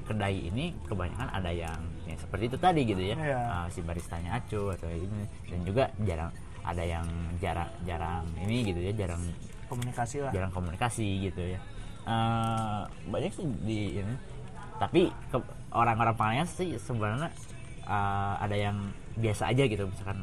[0.07, 1.75] kedai ini kebanyakan ada yang
[2.07, 3.15] yang seperti itu tadi gitu ya.
[3.19, 3.39] Iya.
[3.43, 5.27] Ah, si baristanya acuh atau ini.
[5.51, 6.31] Dan juga jarang
[6.63, 7.03] ada yang
[7.37, 9.19] jarang jarang ini gitu ya jarang
[9.67, 10.31] komunikasi lah.
[10.31, 11.59] jarang komunikasi gitu ya.
[12.07, 14.15] Eh, banyak sih di ini.
[14.79, 15.11] Tapi
[15.75, 17.29] orang-orang Pangalengan sih sebenarnya
[17.85, 18.77] eh, ada yang
[19.15, 20.17] biasa aja gitu misalkan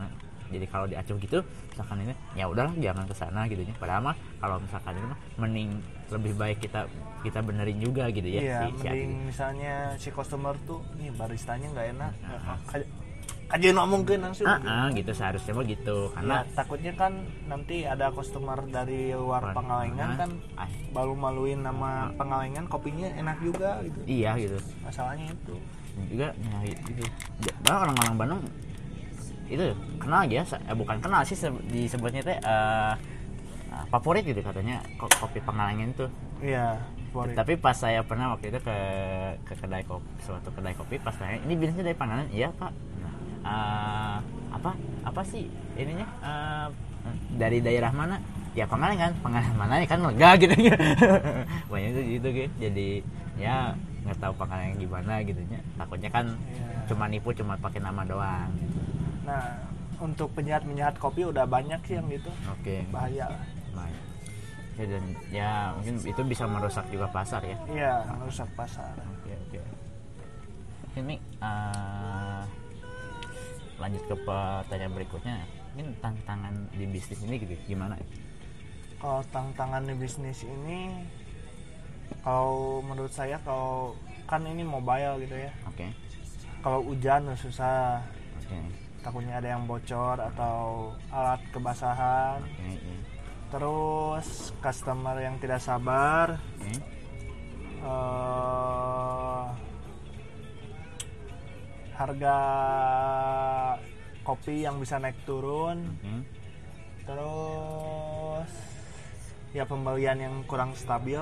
[0.48, 3.72] jadi kalau diacuh gitu misalkan ini ya udahlah jangan ke sana gitu ya.
[3.74, 5.70] Padahal mah kalau misalkan ini mah mending
[6.10, 6.84] lebih baik kita
[7.22, 11.86] kita benerin juga gitu ya iya si, mending misalnya si customer tuh nih baristanya nggak
[11.90, 12.56] enak Heeh.
[12.68, 12.90] Kaj-
[13.48, 17.12] kaji ngomongin langsung Ah, ah, gitu seharusnya mah gitu karena Ya, takutnya kan
[17.46, 19.56] nanti ada customer dari luar Pangalengan
[20.12, 20.18] Pangalengan.
[20.18, 24.00] kan ah, baru maluin nama Pangalengan kopinya enak juga gitu.
[24.04, 24.56] Iya gitu.
[24.82, 25.56] Masalahnya itu
[26.08, 27.02] juga ya gitu.
[27.62, 28.42] Bahkan orang-orang Bandung
[29.48, 29.64] itu
[30.00, 32.92] kenal sa- eh, bukan kenal sih se- disebutnya teh eh,
[33.68, 36.06] eh, favorit gitu katanya ko- kopi Pangalengan itu
[36.40, 36.80] iya
[37.12, 37.36] favorit.
[37.36, 38.76] tapi pas saya pernah waktu itu ke
[39.44, 42.72] ke kedai kopi suatu kedai kopi pas tanya ini bisnisnya dari Pangalengan iya pak.
[43.42, 44.16] Eh,
[44.52, 44.70] apa
[45.02, 46.06] apa sih ininya?
[46.22, 46.66] Eh,
[47.34, 48.16] dari daerah mana?
[48.54, 50.54] Ya Pangalengan Pangalengan mana ya kan lega gitu.
[50.68, 50.76] Ya
[51.68, 52.52] banyak itu gitu gitu.
[52.56, 52.88] Jadi
[53.36, 56.66] ya nggak tahu Pangalengan gimana gitu ya takutnya kan Iya.
[56.90, 58.50] cuma nipu cuma pakai nama doang
[59.22, 59.54] nah
[60.02, 63.44] untuk penjahat-penjahat kopi udah banyak sih yang gitu oke bahaya lah.
[63.72, 64.00] baik
[64.74, 69.60] ya, dan ya mungkin itu bisa merusak juga pasar ya iya merusak pasar Oke oke.
[70.92, 72.42] Ini eh,
[73.78, 75.34] lanjut ke pertanyaan berikutnya.
[75.72, 77.96] Mungkin tantangan di bisnis ini gitu gimana?
[78.98, 81.02] kalau tantangan di bisnis ini
[82.22, 83.98] kalau menurut saya kalau
[84.30, 85.52] kan ini mobile gitu ya.
[85.66, 85.90] Oke.
[86.62, 88.00] Kalau hujan susah.
[88.38, 88.58] Oke.
[89.02, 92.38] Takutnya ada yang bocor atau alat kebasahan.
[92.46, 92.96] Oke iya.
[93.52, 96.38] terus customer yang tidak sabar.
[96.62, 96.72] Oke.
[97.82, 99.44] Eh,
[101.98, 102.38] harga
[104.22, 105.82] kopi yang bisa naik turun.
[105.98, 106.42] Oke.
[107.02, 108.52] terus
[109.50, 111.18] ya pembelian yang kurang stabil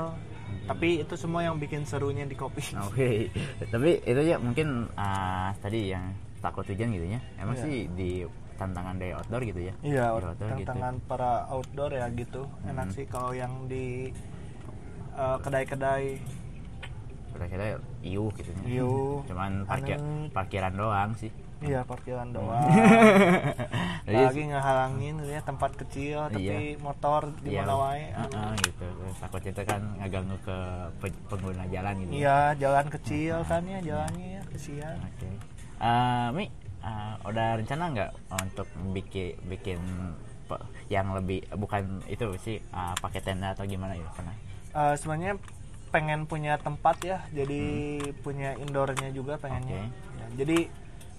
[0.64, 3.28] tapi itu semua yang bikin serunya di kopi Oke.
[3.66, 7.20] Tapi itu ya mungkin ah, tadi yang takut hujan gitu ya.
[7.36, 7.64] Emang Iya.
[7.64, 8.10] sih di
[8.54, 9.74] tantangan dari outdoor gitu ya.
[9.80, 10.68] iya Di outdoor gitu.
[10.68, 14.12] tantangan para outdoor ya gitu enak sih kalau yang di
[15.14, 16.06] eh, kedai-kedai
[17.30, 18.82] Kira-kira iuh gitu ya.
[18.82, 19.22] Iuh.
[19.24, 19.96] Cuman parkir
[20.30, 21.30] parkiran doang sih.
[21.60, 22.64] Iya parkiran doang
[24.02, 28.86] Jadi lagi ngehalangin ya tempat kecil tapi motor di Iya, mana wae heeh, gitu.
[28.86, 30.58] Terus takutnya itu kan ngeganggu ke
[30.98, 32.10] pe- pengguna jalan gitu.
[32.10, 32.16] ya.
[32.16, 35.28] iya jalan kecil kan ya jalannya ya kesian Oke.
[35.80, 36.44] Eh, Mi,
[36.80, 39.80] eh, udah rencana nggak untuk bikin bikin
[40.88, 44.34] yang lebih bukan itu sih eh, pakai tenda atau gimana ya pernah?
[44.70, 45.36] Eh, sebenarnya
[45.90, 47.62] pengen punya tempat ya jadi
[48.16, 49.98] punya indoornya juga pengennya Oke.
[50.16, 50.58] Ya, jadi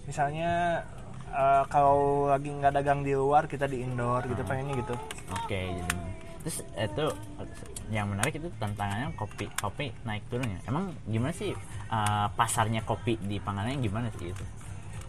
[0.06, 0.82] misalnya
[1.28, 4.96] eh, kalau lagi nggak dagang di luar kita di indoor gitu pengennya gitu
[5.32, 5.96] Oke, jadi
[6.42, 7.06] terus itu
[7.94, 10.58] yang menarik itu tantangannya kopi kopi naik turunnya.
[10.66, 11.54] Emang gimana sih
[11.88, 14.46] eh, pasarnya kopi di Pangalengan gimana sih itu?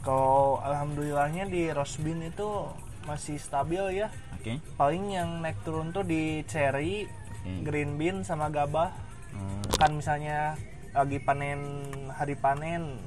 [0.02, 2.66] kalau alhamdulillahnya di Rosbin itu
[3.06, 4.58] masih stabil ya Oke.
[4.74, 7.62] paling yang naik turun tuh di cherry Oke.
[7.62, 8.90] green bean sama gabah
[9.32, 10.60] Hmm, kan misalnya
[10.92, 13.00] lagi panen hari panen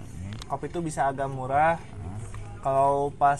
[0.45, 2.19] kopi itu bisa agak murah ah.
[2.59, 3.39] kalau pas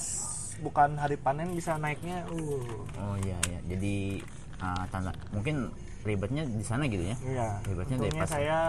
[0.58, 2.66] bukan hari panen bisa naiknya uh
[2.98, 3.60] Oh iya iya.
[3.68, 4.20] Jadi
[4.56, 5.70] eh, tanda mungkin
[6.02, 7.16] ribetnya di sana gitu ya?
[7.24, 8.30] iya Ribetnya dari pasar.
[8.32, 8.60] saya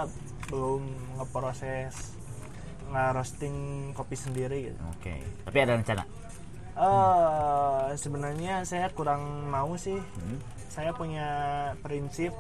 [0.46, 0.82] belum
[1.16, 2.16] ngeproses
[2.86, 3.56] nge-roasting
[3.92, 5.20] kopi sendiri gitu Oke.
[5.42, 6.04] Tapi ada rencana.
[6.76, 10.38] eh sebenarnya saya kurang mau sih Hmm.
[10.66, 11.26] saya punya
[11.80, 12.36] prinsip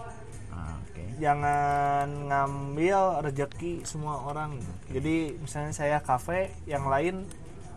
[0.82, 1.02] Oke.
[1.16, 4.56] jangan ngambil rezeki semua orang
[4.88, 7.24] jadi misalnya saya kafe yang lain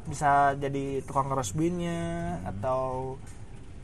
[0.05, 3.13] bisa jadi tukang rosbinnya atau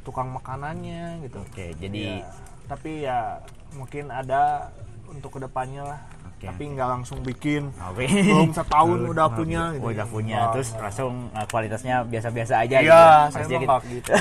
[0.01, 1.37] tukang makanannya gitu.
[1.39, 2.29] Oke, jadi Ya,
[2.65, 3.41] tapi ya
[3.73, 4.69] mungkin ada
[5.05, 5.99] untuk ke depannya lah.
[6.27, 7.69] Oke, tapi nggak langsung bikin.
[7.77, 8.05] Oke.
[8.05, 9.85] belum setahun udah punya Oh, gitu.
[9.93, 10.37] udah punya.
[10.41, 13.65] Wah, terus langsung uh, kualitasnya biasa-biasa aja iya Pas saya gitu.
[13.91, 14.11] gitu.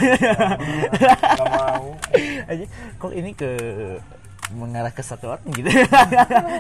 [1.37, 1.87] Nggak mau.
[2.49, 2.65] Aja
[2.97, 3.51] kok ini ke
[4.53, 5.73] mengarah ke satu orang gitu.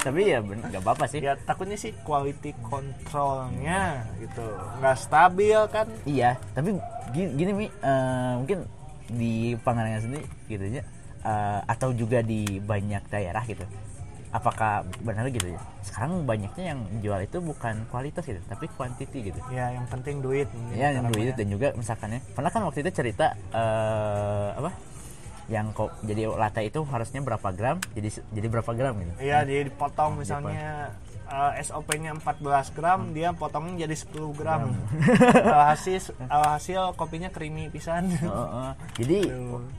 [0.07, 1.21] Tapi ya bener nggak apa-apa sih.
[1.21, 4.45] Ya takutnya sih quality controlnya gitu
[4.81, 5.87] nggak stabil kan?
[6.09, 6.81] Iya tapi
[7.13, 8.65] gini, gini mi eh, mungkin
[9.05, 10.85] di pangalengan sendiri gitu ya
[11.25, 13.65] eh, atau juga di banyak daerah gitu
[14.35, 15.63] apakah benar gitu ya?
[15.87, 19.39] Sekarang banyaknya yang jual itu bukan kualitas gitu tapi quantity gitu.
[19.55, 22.91] Ya yang penting duit ya yang duit dan juga misalkan ya pernah kan waktu itu
[22.91, 24.94] cerita eh, apa
[25.47, 29.61] yang kok jadi latte itu harusnya berapa gram jadi jadi berapa gram gitu Iya, dia
[29.63, 30.89] dipotong misalnya
[31.25, 32.41] eh, SOP-nya 14
[32.73, 34.73] gram, dia potongnya jadi 10 gram.
[35.45, 38.09] Alhasil alhasil kopinya creamy pisan.
[38.25, 38.71] Oh, oh.
[38.97, 39.29] jadi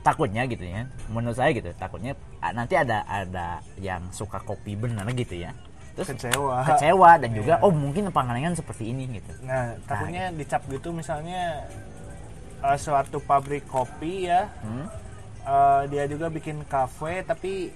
[0.00, 2.14] takutnya gitu ya menurut saya gitu takutnya
[2.46, 5.50] nanti ada ada yang suka kopi benar gitu ya
[5.92, 6.60] terus Kecewa.
[6.62, 11.64] kecewa dan juga oh mungkin pangalengan seperti ini gitu Nah, takutnya dicap gitu misalnya
[12.60, 14.86] eh, suatu pabrik kopi ya, Hmm?
[15.46, 17.70] Eh, dia juga bikin kafe tapi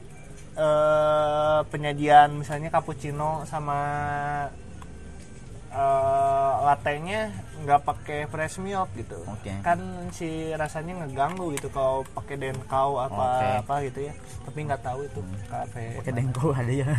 [0.59, 3.79] eh, penyajian misalnya cappuccino sama
[5.71, 7.31] eh, latte-nya
[7.61, 9.53] nggak pakai fresh milk gitu Oke.
[9.61, 9.77] kan
[10.11, 13.21] si rasanya ngeganggu gitu kalau pakai denkau apa.
[13.21, 13.61] Hmm.
[13.61, 14.15] apa gitu ya
[14.49, 16.89] tapi nggak tahu itu kafe pakai dengko ada ya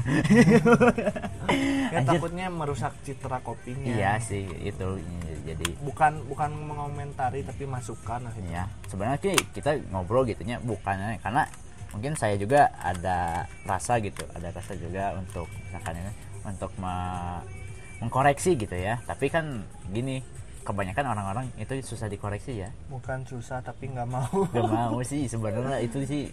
[1.94, 2.22] ya Anjir.
[2.22, 5.02] takutnya merusak citra kopinya iya sih itu
[5.42, 8.54] jadi bukan bukan mengomentari tapi masukan lah gitu.
[8.54, 11.50] ya sebenarnya sih kita ngobrol gitunya bukannya karena
[11.92, 16.12] mungkin saya juga ada rasa gitu ada rasa juga untuk misalkan ini
[16.46, 17.61] untuk me-
[18.02, 19.00] mengkoreksi gitu ya.
[19.06, 20.20] Tapi kan gini
[20.62, 22.70] kebanyakan orang-orang itu susah dikoreksi ya.
[22.90, 24.46] Bukan susah tapi nggak mau.
[24.52, 26.28] Gak mau sih sebenarnya itu sih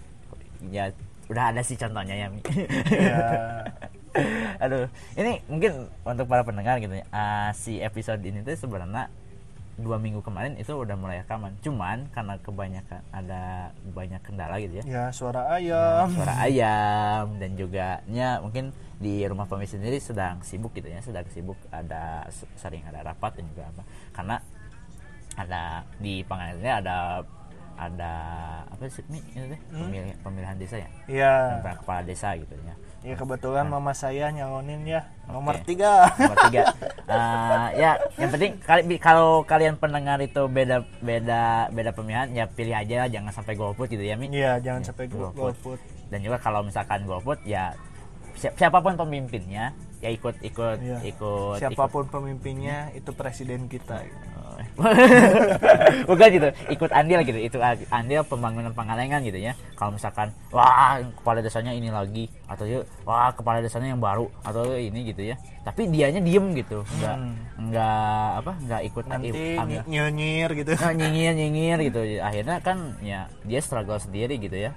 [0.73, 0.91] ya
[1.29, 2.41] udah ada sih contohnya ya Mi.
[2.89, 3.21] ya
[4.65, 9.13] aduh ini mungkin untuk para pendengar gitu ya ah, si episode ini tuh sebenarnya
[9.79, 11.55] dua minggu kemarin itu udah mulai rekaman.
[11.63, 14.85] Cuman karena kebanyakan ada banyak kendala gitu ya.
[14.85, 16.11] Ya suara ayam.
[16.13, 17.39] Suara ayam.
[17.39, 20.99] Dan juga nya mungkin di rumah pemi sendiri sedang sibuk gitu ya.
[20.99, 22.27] Sedang sibuk ada
[22.59, 23.83] sering ada rapat dan juga apa.
[24.11, 24.37] Karena
[25.39, 26.97] ada di pengadilannya ada
[27.79, 28.13] ada
[28.67, 29.23] apa sih Mi?
[29.31, 30.89] Ini teh, pemilihan, pemilihan desa ya?
[31.07, 32.75] Ya Pemilihan kepala desa gitu ya.
[32.99, 35.07] Ya kebetulan mama saya nyalonin ya.
[35.25, 35.71] Nomor Oke.
[35.71, 36.11] tiga.
[36.13, 36.63] Nomor tiga.
[37.07, 38.53] Eh, ya yang penting
[38.99, 44.03] kalau kalian pendengar itu beda beda beda pemilihan ya pilih aja jangan sampai golput gitu
[44.03, 44.27] ya mi.
[44.29, 45.55] Iya jangan sampai go- golput.
[45.55, 45.81] golput.
[46.11, 47.71] Dan juga kalau misalkan golput ya
[48.35, 50.99] si- siapa pun pemimpinnya ya ikut ikut Iya.
[51.07, 51.57] ikut.
[51.59, 54.38] Siapa pun pemimpinnya itu presiden kita gitu.
[56.09, 57.57] bukan gitu ikut andil gitu itu
[57.89, 59.53] andil pembangunan pangalengan gitu ya.
[59.75, 64.75] Kalau misalkan wah kepala desanya ini lagi atau yuk wah kepala desanya yang baru atau
[64.75, 65.37] ini gitu ya.
[65.63, 67.17] Tapi dianya diem gitu nggak
[67.61, 69.13] nggak apa nggak ikut Hmm.
[69.13, 69.81] nanti ambil.
[69.81, 70.73] ny- nyengir gitu.
[70.75, 72.01] Nah, nyinyir nyinyir gitu.
[72.19, 74.73] Akhirnya kan ya dia struggle sendiri gitu ya.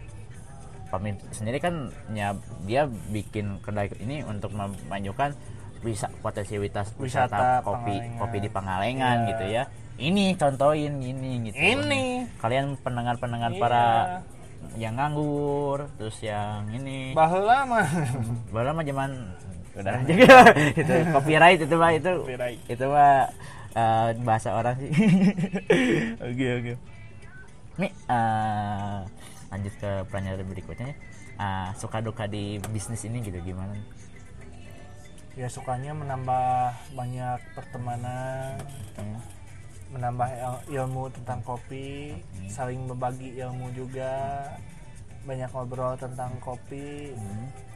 [0.92, 2.36] Pemimpin sendiri kan ya
[2.68, 5.32] dia bikin kedai ini untuk memajukan
[5.82, 8.20] bisa potensialitas wisata, Wisata kopi Pangalengan.
[8.20, 9.28] kopi di Pangalengan Iya.
[9.28, 9.64] gitu ya
[9.98, 12.04] ini contohin ini gitu Ini.
[12.38, 13.60] kalian pendengar-pendengar Iya.
[13.60, 13.86] para
[14.74, 17.88] yang nganggur terus yang ini bahula mah
[18.54, 19.12] baru mah zaman
[19.72, 20.38] udah juga
[20.72, 22.60] itu copyright itu mah itu Copyright.
[22.68, 23.26] itu mah
[23.72, 24.92] eh, bahasa orang sih
[26.30, 26.74] oke oke
[27.80, 28.98] Mi eh,
[29.48, 30.96] lanjut ke pertanyaan berikutnya ya.
[31.36, 33.74] Eh, suka duka di bisnis ini gitu gimana
[35.34, 36.50] ya sukanya menambah
[36.92, 38.60] banyak pertemanan
[38.96, 39.20] Hmm.
[39.92, 42.16] menambah il- ilmu tentang kopi
[42.48, 44.44] saling berbagi ilmu juga
[45.22, 47.14] banyak ngobrol tentang kopi.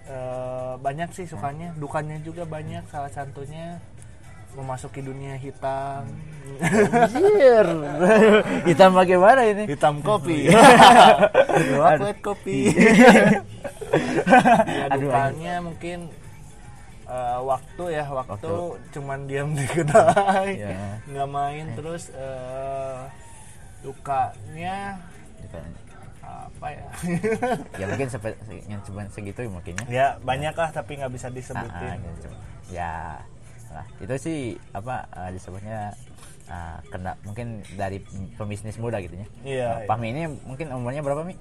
[0.06, 3.78] Eh, banyak sih sukanya dukanya juga banyak salah satunya
[4.54, 6.08] memasuki dunia hitam.
[6.62, 7.68] Anjir.
[8.70, 9.68] hitam bagaimana ini?
[9.68, 10.50] Hitam kopi.
[11.86, 12.72] Outlet kopi.
[14.66, 16.10] ya dukanya mungkin
[17.06, 18.54] eh, waktu ya waktu, Waktu.
[18.92, 20.98] cuman diam di kedai Ya.
[21.04, 23.02] nggak main terus eh,
[23.82, 24.98] dukanya
[26.26, 26.88] apa ya?
[27.80, 28.08] Ya mungkin
[28.66, 29.86] yang cuma segitu mungkin ya.
[29.88, 32.30] Ya banyak lah tapi nggak bisa Ah, ah, disebutin gitu.
[32.68, 32.96] ya
[33.70, 34.40] nah, itu sih
[34.72, 35.94] apa eh, disebutnya
[36.48, 38.02] eh, kena mungkin dari
[38.34, 39.28] pembisnis muda gitu ya.
[39.44, 41.38] Iya, Nah, Pahmi ini mungkin umurnya berapa mi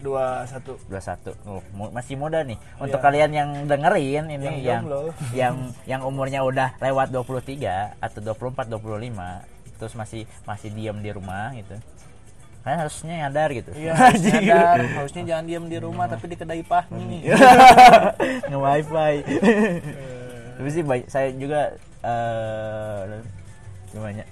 [0.00, 0.44] dua.
[0.44, 0.72] Satu.
[0.84, 1.30] Dua satu.
[1.44, 2.56] Oh, mu- masih muda nih.
[2.76, 3.04] Untuk Iya.
[3.04, 4.82] kalian yang dengerin ini Yang yang
[5.40, 9.44] yang yang umurnya udah lewat 23 atau 24 25
[9.76, 11.74] terus masih masih diam di rumah gitu
[12.62, 13.74] kalian harusnya nyadar gitu.
[13.74, 14.78] Iya, harus nyadar.
[14.86, 17.26] harusnya jangan diam di rumah tapi di kedai pahmi.
[18.46, 19.14] nge wifi.
[20.54, 23.18] Tapi sih saya juga eh
[23.90, 24.22] gimana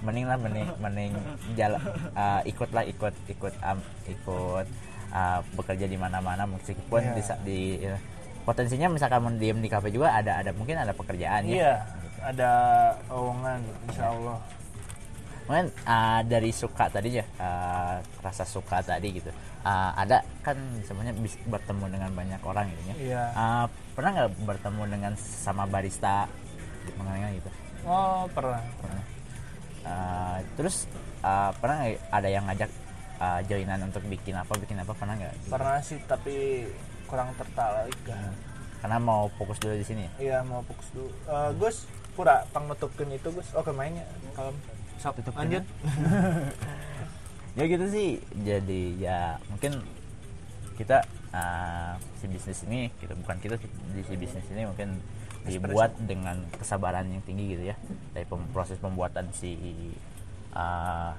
[0.00, 1.12] mending lah mending mending
[1.54, 1.80] jalan
[2.12, 4.66] eh, ikutlah ikut ikut am- ikut
[5.10, 7.14] eh, bekerja di mana-mana meskipun Iya.
[7.14, 8.00] di, di eh,
[8.40, 11.74] potensinya misalkan mau diem di kafe juga ada ada mungkin ada pekerjaan ya Iya,
[12.22, 12.50] ada
[13.06, 14.38] lowongan insya Allah.
[15.44, 19.34] Mungkin uh, dari suka tadi ya, uh, rasa suka tadi gitu.
[19.66, 21.10] Uh, ada kan sebenarnya
[21.44, 22.94] bertemu dengan banyak orang gitu ya.
[22.94, 23.22] Iya.
[23.34, 26.30] Uh, pernah nggak bertemu dengan sama barista
[26.94, 27.50] pengalengan gitu?
[27.82, 28.62] Oh, pernah.
[29.80, 30.84] Uh, terus
[31.24, 32.70] uh, pernah ada yang ngajak
[33.20, 35.34] uh, joinan untuk bikin apa bikin apa pernah nggak?
[35.48, 36.68] Pernah sih tapi
[37.08, 38.32] kurang tertarik kan.
[38.80, 40.12] Karena mau fokus dulu di sini ya.
[40.16, 41.12] Iya, mau fokus dulu.
[41.28, 41.84] Eh, Gus,
[42.16, 43.52] pura pangnutupkeun itu Gus.
[43.52, 44.56] Oke, mainnya kalau
[44.96, 45.64] Sok, Tutupkeun, lanjut.
[47.58, 49.82] ya gitu sih jadi ya mungkin
[50.78, 51.02] kita
[51.34, 53.58] uh, si bisnis ini kita bukan kita
[53.90, 55.02] di si bisnis ini mungkin
[55.44, 57.76] dibuat dengan kesabaran yang tinggi gitu ya
[58.12, 59.56] dari pem- proses pembuatan si
[60.52, 61.12] uh,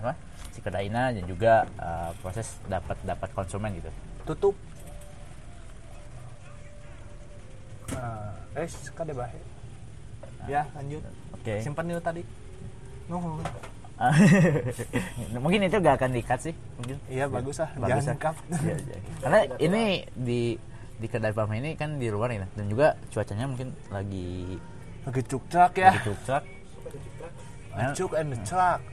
[0.00, 0.12] apa
[0.50, 3.90] si kedaina dan juga uh, proses dapat dapat konsumen gitu
[4.24, 4.56] Tutup.
[7.92, 9.36] Nah, eh, kada bahe.
[10.48, 11.04] Ya, lanjut.
[11.36, 12.22] oke Simpan dulu tadi.
[13.08, 13.44] Nuhun.
[15.44, 17.70] mungkin itu gak akan dikat sih mungkin Iya, bagus ah.
[17.78, 18.34] Bagus Jangan.
[18.50, 18.98] Iya, iya.
[19.22, 19.38] karena
[19.70, 19.84] ini
[20.18, 20.58] di
[20.94, 22.46] di kedai pam ini kan di luar ya.
[22.54, 24.58] Dan juga cuacanya mungkin lagi
[25.04, 25.90] Lagi cuk-cak ya.
[25.92, 26.42] lagi cukcak.
[27.74, 28.30] Nah, Cuk and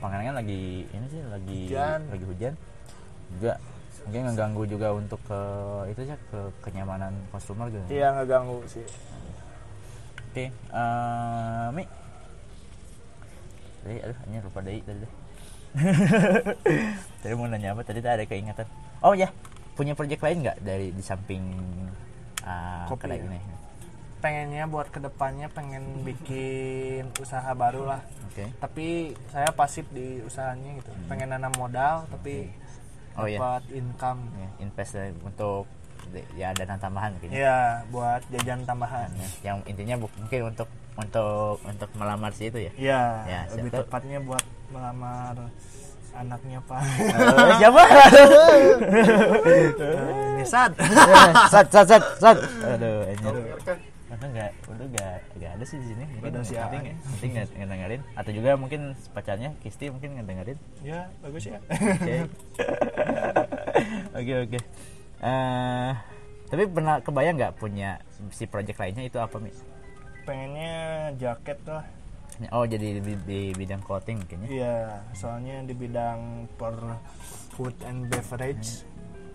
[0.02, 2.00] panganan kan lagi ini sih lagi Hujan.
[2.10, 2.54] lagi hujan.
[3.38, 3.52] Juga
[4.02, 5.40] mungkin ngeganggu juga untuk ke
[5.94, 7.86] itu ya ke kenyamanan konsumer gitu.
[7.94, 8.82] Iya, ngeganggu sih.
[10.34, 11.84] oke eh, mi.
[13.86, 15.12] Tadi aduh hanya lupa deh tadi deh.
[17.22, 17.86] tadi mau nanya apa?
[17.86, 18.66] Tadi ada keingetan
[19.02, 19.28] oh ya
[19.72, 21.42] punya project lain nggak dari di samping
[22.44, 23.26] uh, Kopi kedai ya?
[23.28, 23.40] ini
[24.22, 28.00] Pengennya buat ke depannya pengen bikin usaha baru lah.
[28.30, 30.94] oke Tapi saya pasif di usahanya gitu.
[31.10, 32.54] Pengen nanam modal tapi
[33.18, 34.22] oh iya dapat income.
[34.38, 34.94] Ya, invest
[35.26, 35.66] untuk
[36.38, 37.34] ya dana tambahan mungkin ya.
[37.34, 37.58] Iya,
[37.90, 39.10] buat jajan tambahan.
[39.10, 44.20] Ya, yang intinya mungkin untuk untuk untuk melamar si itu ya Iya, Ya, lebih tepatnya
[44.20, 45.34] buat melamar
[46.12, 46.80] anaknya Pak.
[46.82, 47.82] Eh, siapa
[50.38, 50.72] Nisad.
[51.52, 52.38] sat sat sat sat.
[52.64, 53.28] Aduh ini.
[54.12, 56.04] Karena nggak udah nggak nggak ada sih di sini.
[56.20, 56.96] Mungkin si nanti nggak?
[57.00, 58.00] nanti nggak ngedengerin.
[58.12, 58.80] Atau juga mungkin
[59.16, 60.58] pacarnya Kisti mungkin ngedengerin.
[60.84, 61.58] Ya, bagus ya.
[61.72, 62.16] oke.
[64.12, 64.58] Oke oke.
[65.22, 65.90] Eh,
[66.52, 69.48] tapi pernah kebayang nggak punya si project lainnya itu apa mi?
[70.28, 71.84] Pengennya jaket lah.
[72.50, 74.48] Oh jadi di, di bidang clothing mungkin ya?
[74.48, 74.76] Iya,
[75.14, 76.74] soalnya di bidang per
[77.54, 78.82] food and beverage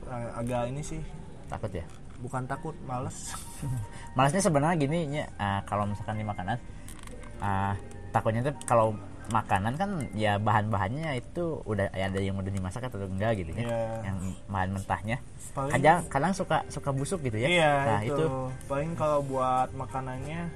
[0.09, 1.01] eh, agak ini sih.
[1.47, 1.85] Takut ya?
[2.19, 3.37] Bukan takut, males.
[4.17, 6.57] malasnya sebenarnya gini ya ah, kalau misalkan di makanan
[7.41, 7.73] ah,
[8.09, 13.03] takutnya tuh kalau makanan kan ya bahan-bahannya itu udah ya ada yang udah dimasak atau
[13.03, 13.67] enggak gitu ya.
[13.67, 13.81] Iya.
[14.07, 14.17] yang
[14.47, 15.17] bahan mentahnya.
[15.51, 17.47] Paling- kadang kadang suka suka busuk gitu ya.
[17.51, 18.15] Iya, nah itu.
[18.15, 18.27] itu,
[18.71, 20.47] Paling kalau buat makanannya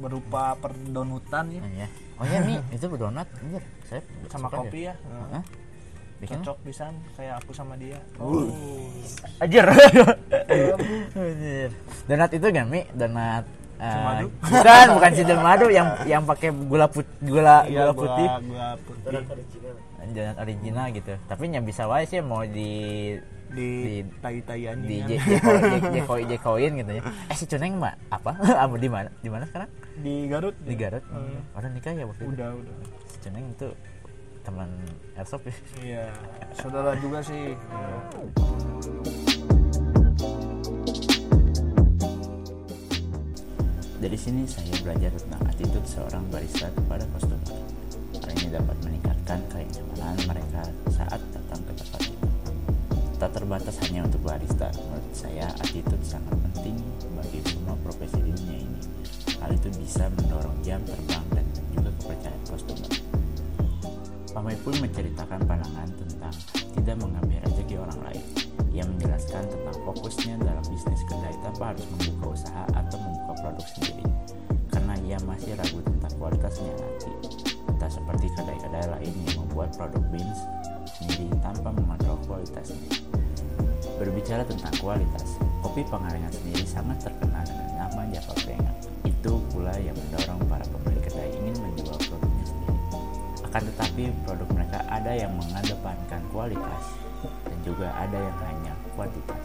[0.00, 1.88] berupa perdonutan ya Nah, ya.
[2.16, 4.94] oh ya nih itu donat anjir saya sama kopi ya.
[5.30, 5.44] Hah?
[6.20, 7.96] bikin Cocok pisan kayak aku sama dia.
[8.20, 8.44] Oh.
[9.42, 9.64] Anjir.
[11.16, 11.70] Anjir.
[12.04, 13.44] donat itu kan mi donat
[13.80, 14.28] Cimadu?
[14.44, 19.24] bukan bukan si madu yang yang pakai gula put gula Iya, gula putih Gula putih.
[20.10, 22.70] Donat original gitu tapi yang bisa wae sih mau di
[23.50, 23.66] Di
[23.98, 24.86] Di- tai-taiannya.
[24.86, 25.08] di kan.
[25.08, 25.58] J- Jeko-
[25.90, 28.30] Jeko- jekoin gitu ya eh si Cuneng mah apa
[28.62, 30.54] Abu di mana di mana sekarang di Garut.
[30.60, 31.42] di Garut Hmm.
[31.52, 32.74] orang nikah ya waktu itu Udah, udah.
[33.04, 33.68] si Cuneng itu
[34.40, 34.70] teman
[35.14, 36.04] airsoft ya Iya,
[36.54, 37.58] saudara juga sih.
[44.00, 47.52] Dari sini saya belajar tentang attitude seorang barista kepada customer.
[48.16, 49.09] Hal ini dapat meningkatkan
[49.46, 52.18] kenyamanan mereka saat datang ke tempat ini.
[53.20, 56.80] Tak terbatas hanya untuk barista, menurut saya attitude sangat penting
[57.14, 58.80] bagi semua profesi di dunia ini.
[59.38, 62.90] Hal itu bisa mendorong jam terbang dan juga kepercayaan customer.
[64.30, 66.34] Pamai pun menceritakan pandangan tentang
[66.80, 68.24] tidak mengambil rezeki orang lain.
[68.70, 74.06] Ia menjelaskan tentang fokusnya dalam bisnis kedai tanpa harus membuka usaha atau membuka produk sendiri.
[74.70, 77.49] Karena ia masih ragu tentang kualitasnya nanti.
[77.90, 80.38] Seperti kedai-kedai lain yang membuat produk beans
[80.94, 82.78] sendiri tanpa mengontrol kualitasnya.
[83.98, 88.76] Berbicara tentang kualitas, kopi Pangalengan sendiri sangat terkenal dengan nama Java Pengat.
[89.02, 92.78] Itu pula yang mendorong para pembeli kedai ingin menjual produknya sendiri.
[93.50, 96.84] Akan tetapi produk mereka ada yang mengedepankan kualitas
[97.26, 99.44] dan juga ada yang hanya kuantitas.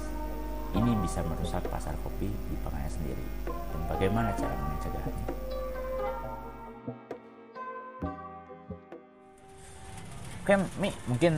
[0.78, 3.26] Ini bisa merusak pasar kopi di Pangalengan sendiri.
[3.50, 5.45] Dan bagaimana cara mencegahnya?
[10.46, 11.34] Oke, Mi, mungkin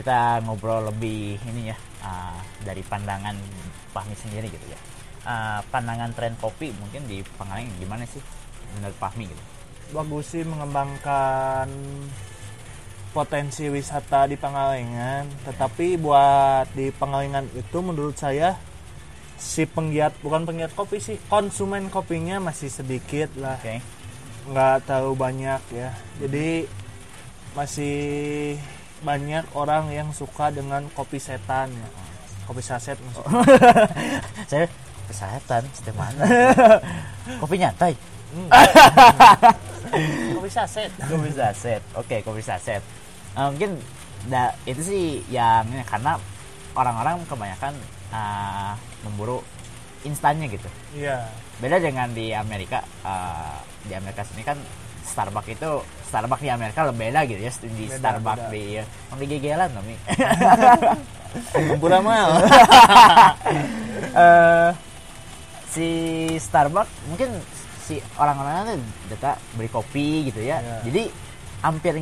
[0.00, 3.36] kita ngobrol lebih ini ya uh, dari pandangan
[3.92, 4.80] Fahmi sendiri gitu ya.
[5.28, 8.22] Uh, pandangan tren kopi mungkin di Pangalengan gimana sih
[8.78, 9.44] menurut Fahmi gitu?
[9.94, 11.70] bagus sih mengembangkan
[13.14, 18.58] potensi wisata di Pangalengan tetapi buat di Pangalengan itu menurut saya
[19.36, 23.78] si penggiat bukan penggiat kopi sih konsumen kopinya masih sedikit lah Oke.
[24.50, 26.66] nggak terlalu banyak ya jadi
[27.56, 28.54] masih
[29.00, 31.88] banyak orang yang suka dengan kopi setan ya
[32.46, 33.42] kopi saset maksudnya
[34.50, 34.66] Saya
[35.06, 36.22] kesehatan, setiap mana?
[37.42, 37.94] kopi nyantai.
[40.34, 41.82] kopi saset kopi saset.
[41.98, 42.82] Oke, kopi saset.
[43.34, 43.78] Uh, mungkin
[44.30, 46.18] da, itu sih yang karena
[46.78, 47.74] orang-orang kebanyakan
[48.14, 49.42] uh, memburu
[50.06, 50.68] instannya gitu.
[50.94, 51.26] iya
[51.58, 54.60] beda dengan di Amerika uh, di Amerika sini kan
[55.06, 55.70] Starbucks itu
[56.04, 58.52] Starbucks di Amerika lebih beda gitu ya di Beda, Starbucks beda.
[58.52, 58.86] di yang
[59.16, 59.94] di gegelan tapi
[61.78, 62.30] Pura mal
[64.16, 64.70] Eh,
[65.68, 65.88] si
[66.36, 67.28] Starbucks mungkin
[67.78, 70.58] si orang-orang itu data beli kopi gitu ya.
[70.58, 70.76] Iya.
[70.82, 71.02] jadi
[71.60, 71.92] hampir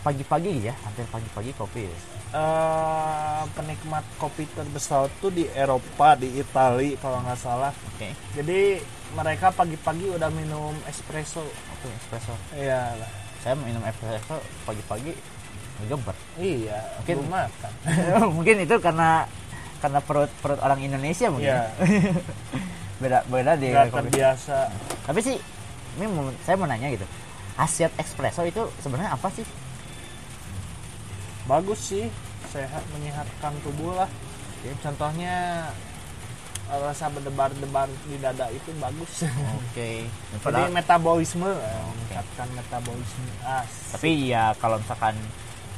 [0.00, 1.96] pagi-pagi gitu ya hampir pagi-pagi kopi ya.
[2.30, 7.70] eh, penikmat kopi terbesar tuh di Eropa di Itali kalau nggak salah.
[7.88, 8.10] Oke.
[8.34, 8.82] Jadi
[9.12, 11.42] mereka pagi-pagi udah minum espresso
[11.80, 12.34] oke espresso.
[12.52, 13.10] Iya lah.
[13.40, 15.16] saya minum espresso pagi-pagi
[15.80, 17.72] ngegemper iya Mungkin- belum makan.
[18.36, 19.24] mungkin itu karena
[19.80, 21.48] karena perut perut orang Indonesia mungkin.
[21.50, 21.72] Iya.
[23.00, 24.12] Beda beda di kopi.
[24.12, 24.68] terbiasa.
[25.02, 25.36] Tapi sih
[25.96, 27.08] ini mau- saya mau nanya gitu.
[27.56, 29.44] Khasiat espresso itu sebenarnya apa sih?
[31.44, 32.06] Bagus sih
[32.46, 34.08] sehat menyehatkan tubuh lah.
[34.60, 35.34] Ya, contohnya
[36.72, 39.26] rasa berdebar-debar di dada itu bagus.
[39.58, 40.06] Oke.
[40.30, 43.26] Jadi Padahal- metabolisme eh, meningkatkan metabolisme.
[43.42, 45.18] Ah tapi ya kalau misalkan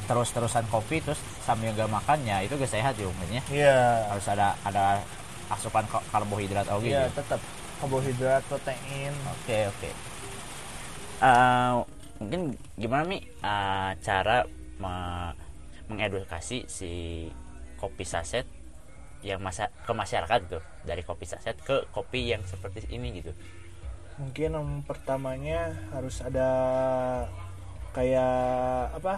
[0.03, 4.03] terus-terusan kopi terus sambil gak makan ya itu gak sehat ya umumnya iya.
[4.05, 4.99] Harus ada ada
[5.47, 7.17] asupan ka- karbohidrat oke iya gitu.
[7.17, 7.39] tetap
[7.79, 9.15] karbohidrat protein.
[9.33, 9.89] Oke oke.
[11.19, 11.73] Eh,
[12.19, 12.41] mungkin
[12.75, 13.19] gimana mi?
[13.23, 14.43] Eh, cara
[14.77, 15.33] me-
[15.85, 16.91] mengedukasi si
[17.75, 18.47] kopi saset
[19.23, 23.31] yang masa ke masyarakat gitu dari kopi saset ke kopi yang seperti ini gitu
[24.19, 26.49] mungkin yang pertamanya harus ada
[27.93, 29.17] kayak apa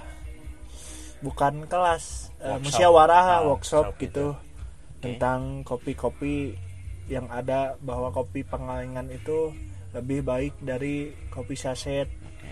[1.19, 2.63] bukan kelas eh, Workshop.
[2.63, 5.01] musyawarah Ah, workshop, workshop gitu Oke.
[5.01, 6.53] tentang kopi-kopi
[7.05, 9.53] yang ada bahwa kopi Pangalengan itu
[9.95, 12.51] lebih baik dari kopi saset Oke.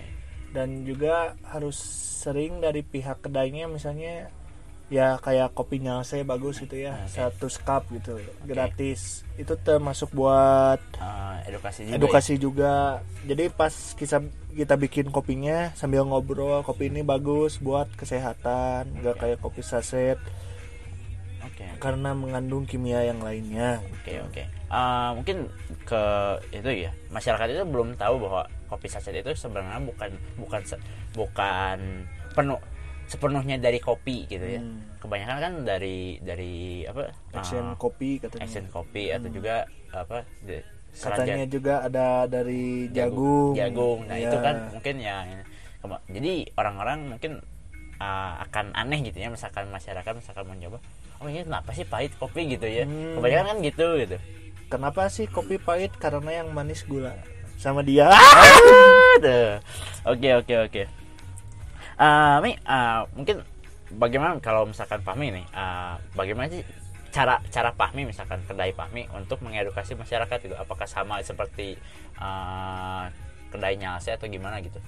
[0.56, 1.76] dan juga harus
[2.24, 4.32] sering dari pihak kedainya misalnya
[4.94, 7.18] ya kayak kopinya saya bagus gitu ya Oke.
[7.18, 9.26] satu cup gitu gratis.
[9.34, 12.74] Itu termasuk buat Eh, edukasi juga edukasi juga.
[13.26, 14.22] Jadi pas kita
[14.54, 20.22] kita bikin kopinya sambil ngobrol kopi ini bagus buat kesehatan nggak kayak kopi saset.
[20.22, 20.44] Ya?
[21.50, 21.66] oke.
[21.82, 23.82] Karena mengandung kimia yang lainnya.
[23.98, 24.44] Oke oke.
[24.46, 25.50] Eh, mungkin
[25.90, 26.04] ke
[26.54, 30.62] itu ya masyarakat itu belum tahu bahwa kopi saset itu sebenarnya bukan bukan
[31.18, 31.80] bukan
[32.38, 32.62] penuh
[33.06, 34.62] sepenuhnya dari kopi gitu ya.
[34.62, 34.80] Hmm.
[35.04, 37.12] kebanyakan kan dari dari apa?
[37.36, 38.44] Action eh, kopi katanya.
[38.48, 40.24] action kopi atau juga apa
[40.94, 43.52] katanya juga ada dari jagung.
[43.52, 44.08] jagung.
[44.08, 44.32] Nah Ya.
[44.32, 44.96] itu kan mungkin
[45.84, 47.32] kema- jadi orang-orang mungkin
[48.00, 50.80] uh, akan aneh gitu ya misalkan masyarakat misalkan mencoba
[51.20, 52.56] oh ini kenapa sih pahit kopi?
[52.56, 52.88] gitu ya.
[52.88, 53.20] Hmm.
[53.20, 54.18] kebanyakan kan gitu gitu.
[54.72, 55.92] Kenapa sih kopi pahit?
[56.00, 57.14] Karena yang manis gula.
[57.60, 58.08] Sama dia.
[59.20, 59.60] Aduh.
[60.08, 61.03] oke oke oke
[61.94, 63.46] Eh, mi eh, mungkin
[63.94, 66.66] bagaimana kalau misalkan Fahmi nih eh, bagaimana sih
[67.14, 71.78] cara cara Fahmi misalkan kedai Fahmi untuk mengedukasi masyarakat itu apakah sama seperti
[72.18, 73.04] eh,
[73.54, 74.82] kedai Nyalse atau gimana gitu?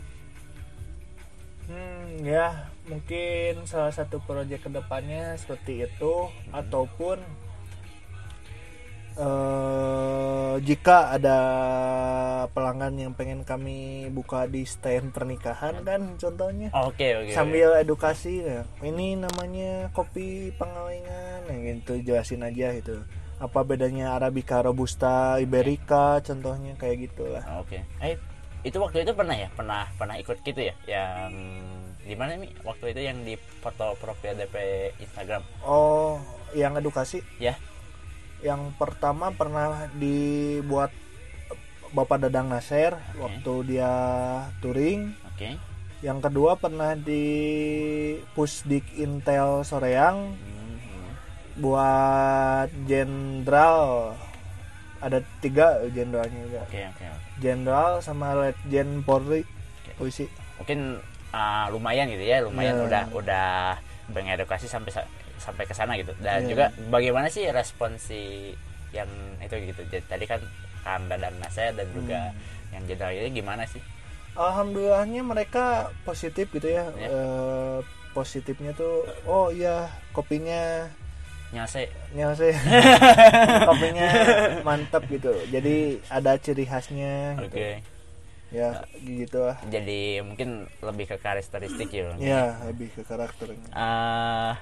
[1.65, 7.17] Hmm, ya mungkin salah satu proyek ke depannya seperti itu ataupun
[10.55, 11.37] eh, jika ada
[12.55, 17.35] pelanggan yang pengen kami buka di stand pernikahan kan contohnya oke oke oke.
[17.35, 23.03] sambil edukasi ya ini namanya kopi Pangalengan ya gitu jelasin aja gitu
[23.35, 27.83] apa bedanya arabica robusta iberica contohnya kayak gitulah Oke.
[27.99, 28.15] Eh
[28.63, 29.51] itu waktu itu pernah ya?
[29.51, 30.71] Pernah pernah ikut gitu ya?
[30.87, 31.35] Yang
[32.05, 34.55] di mana nih waktu itu yang di foto profil DP
[35.01, 36.21] Instagram oh
[36.53, 37.57] yang edukasi ya
[38.45, 40.93] yang pertama pernah dibuat
[41.89, 43.17] Bapak Dadang Nasir Oke.
[43.17, 43.93] waktu dia
[44.59, 45.49] touring oke
[45.99, 47.25] yang kedua pernah di
[48.31, 51.05] Pusdik Intel Soreang Mhm.
[51.57, 54.13] buat jenderal
[54.99, 57.27] ada tiga jenderalnya juga oke oke oke.
[57.39, 59.41] jenderal sama legend Polri
[59.95, 60.99] polisi mungkin
[61.31, 62.83] uh, lumayan gitu ya lumayan Ya.
[62.85, 63.49] udah udah
[64.07, 65.09] mengedukasi sampai sa-
[65.45, 66.11] sampai ke sana gitu.
[66.17, 66.49] Dan Ya.
[66.49, 68.51] juga bagaimana sih respon si
[68.89, 69.07] yang
[69.39, 69.81] itu gitu.
[69.85, 70.41] Jadi tadi kan
[70.81, 72.73] Kang Dadang Nasir dan juga Hmm.
[72.73, 73.81] yang jenderal ini gimana sih?
[74.35, 75.65] Alhamdulillahnya mereka
[76.01, 76.89] positif gitu ya.
[76.95, 77.07] Ya.
[77.07, 77.79] Eh,
[78.11, 80.87] positifnya tuh oh iya kopinya
[81.51, 81.87] nyase.
[82.11, 82.51] nyelse
[83.69, 84.07] kopinya
[84.61, 85.31] mantap gitu.
[85.47, 87.47] Jadi ada ciri khasnya oke.
[87.49, 87.59] Gitu.
[88.53, 89.57] ya gitu lah.
[89.65, 93.67] Jadi mungkin lebih ke karakteristik ya ya lebih ke karakternya.
[93.67, 94.53] Eh,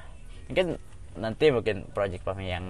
[0.49, 0.67] mungkin
[1.17, 2.65] nanti mungkin project Pahmi yang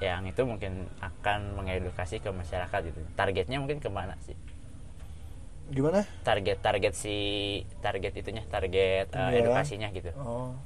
[0.00, 3.00] yang itu mungkin akan mengedukasi ke masyarakat gitu.
[3.12, 4.32] Targetnya mungkin ke mana sih?
[5.70, 6.08] Gimana?
[6.24, 7.16] Target target si
[7.84, 9.44] target itunya target Iya.
[9.44, 10.10] edukasinya gitu.
[10.16, 10.56] Oh.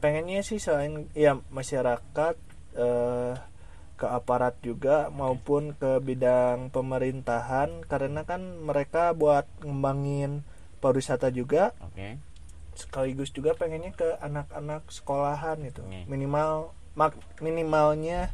[0.00, 2.34] Pengennya sih selain ya masyarakat
[2.74, 3.34] eh,
[4.00, 10.42] ke aparat juga maupun ke bidang pemerintahan karena kan mereka buat ngembangin
[10.80, 11.76] pariwisata juga.
[11.84, 12.31] Oke
[12.74, 16.08] sekaligus juga pengennya ke anak-anak sekolahan gitu Oke.
[16.08, 18.32] minimal mak minimalnya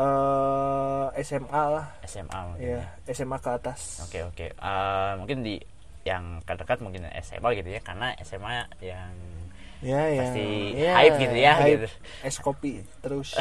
[0.00, 3.12] eh SMA lah SMA mungkin ya ya.
[3.12, 5.58] SMA ke atas oke oke Eh, mungkin di
[6.02, 9.12] yang terdekat mungkin SMA gitu ya karena SMA yang
[9.80, 10.46] ya ya Pasti
[10.76, 11.70] ya, hype gitu ya, hype.
[11.76, 11.88] gitu.
[12.24, 13.32] es kopi terus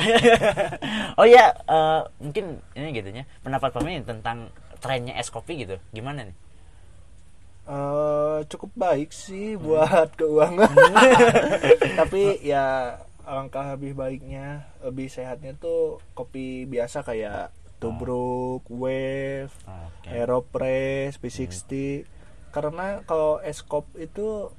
[1.20, 6.36] oh ya eh, mungkin ini gitunya pendapat Pahmi tentang trennya es kopi gitu gimana nih
[7.70, 10.74] eh cukup baik sih buat keuangan.
[12.01, 20.09] Tapi ya alangkah lebih baiknya lebih sehatnya tuh kopi biasa kayak tubruk wave oke.
[20.09, 22.09] Aeropress p60
[22.49, 24.49] karena kalau es kopi itu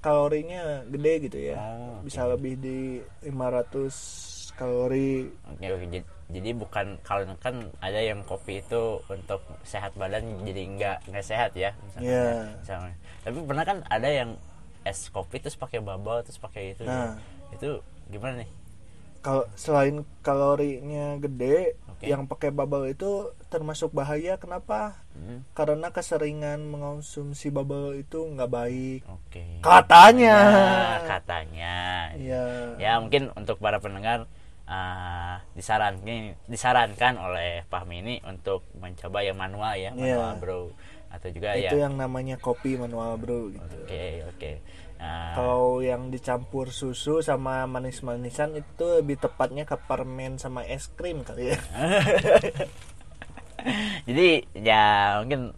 [0.00, 1.56] kalorinya gede gitu ya.
[1.60, 2.08] Oh, oke.
[2.08, 2.80] bisa lebih di
[3.20, 5.28] 500 kalori.
[5.52, 5.86] Oke oke.
[5.92, 11.22] Jadi- jadi bukan kalau kan ada yang kopi itu untuk sehat badan jadi nggak nggak
[11.22, 12.26] sehat ya misalnya, Iya.
[12.58, 12.94] misalnya.
[13.22, 14.30] Tapi pernah kan ada yang
[14.82, 16.82] es kopi terus pakai bubble terus pakai itu.
[16.82, 17.14] Nah.
[17.50, 18.50] Itu gimana nih?
[19.18, 22.06] kalau selain kalorinya gede Oke.
[22.06, 29.00] yang pakai bubble itu termasuk bahaya kenapa Hmm, karena keseringan mengonsumsi bubble itu nggak baik
[29.08, 29.58] Oke.
[29.58, 31.76] katanya Ya, katanya.
[32.14, 32.44] Iya.
[32.78, 34.30] Ya mungkin untuk para pendengar
[34.66, 40.36] uh, disarankan disarankan oleh Fahmi ini untuk mencoba yang manual ya manual Iya.
[40.36, 40.60] bro
[41.06, 41.86] atau juga itu ya.
[41.86, 44.52] yang namanya kopi manual bro gitu Oke oke.
[44.96, 51.20] Nah, kalau yang dicampur susu sama manis-manisan itu lebih tepatnya ke permen sama es krim
[51.20, 51.56] kali ya
[54.08, 54.82] jadi ya
[55.20, 55.52] mungkin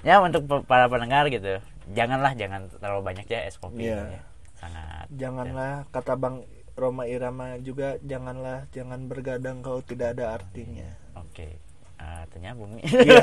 [0.00, 1.60] ya untuk para pendengar gitu
[1.90, 4.00] janganlah jangan terlalu banyak ya es kopi Iya.
[4.08, 4.20] ya.
[4.56, 6.36] sangat janganlah kata bang
[6.76, 10.84] Roma Irama juga janganlah jangan bergadang kalau tidak ada artinya.
[11.16, 11.56] Oke.
[11.96, 13.16] Eh, artinya bumi Iya.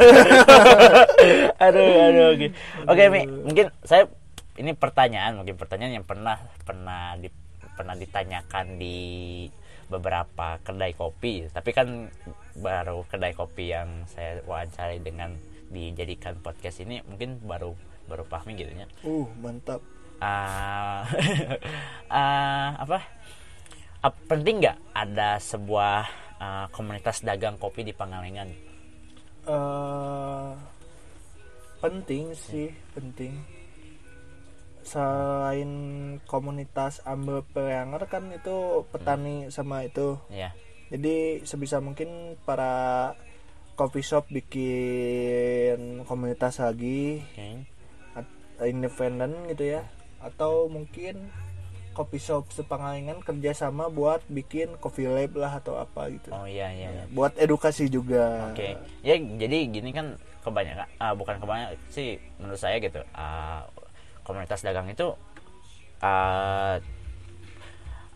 [1.70, 2.47] aduh aduh oke.
[2.89, 3.22] Oke mi.
[3.30, 4.10] Mungkin saya
[4.58, 7.30] ini pertanyaan mungkin pertanyaan yang pernah pernah di
[7.78, 8.97] pernah ditanyakan di
[9.86, 11.45] beberapa kedai kopi.
[11.54, 12.10] Tapi kan
[12.58, 15.38] baru kedai kopi yang saya wawancarai dengan
[15.70, 17.78] dijadikan podcast ini mungkin baru
[18.10, 18.89] baru pahmi gitu ya.
[19.06, 19.86] Uh mantap.
[20.18, 21.04] Ah,
[22.10, 23.06] ah, apa
[24.04, 26.04] Ah, penting nggak ada sebuah
[26.36, 28.51] ah, komunitas dagang kopi di Pangalengan?
[29.47, 30.51] Eh
[31.80, 33.39] penting sih penting.
[34.84, 35.72] Selain
[36.28, 40.20] komunitas Ambil Pereanger kan itu petani sama itu.
[40.28, 40.51] Ya
[40.91, 43.16] jadi sebisa mungkin para
[43.80, 47.24] coffee shop bikin komunitas lagi.
[47.24, 47.66] Oke.
[48.20, 49.88] At- independen gitu ya.
[50.20, 51.32] Atau mungkin
[51.94, 56.89] coffee shop sepangalengan kerjasama buat bikin coffee lab lah atau apa gitu oh iya iya,
[56.89, 57.04] iya.
[57.14, 58.76] buat edukasi juga Oke,
[59.06, 63.64] ya jadi gini kan kebanyakan, ah, bukan kebanyakan sih menurut saya gitu, ah,
[64.28, 65.16] komunitas dagang itu
[66.04, 66.82] ah,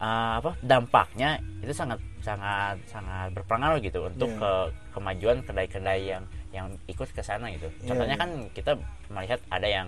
[0.01, 4.39] ah, apa dampaknya itu sangat sangat sangat berpengaruh gitu untuk Iya.
[4.41, 4.51] ke
[4.99, 7.69] kemajuan kedai-kedai yang yang ikut ke sana gitu.
[7.81, 8.23] Iya, Contohnya iya.
[8.23, 8.71] kan kita
[9.13, 9.87] melihat ada yang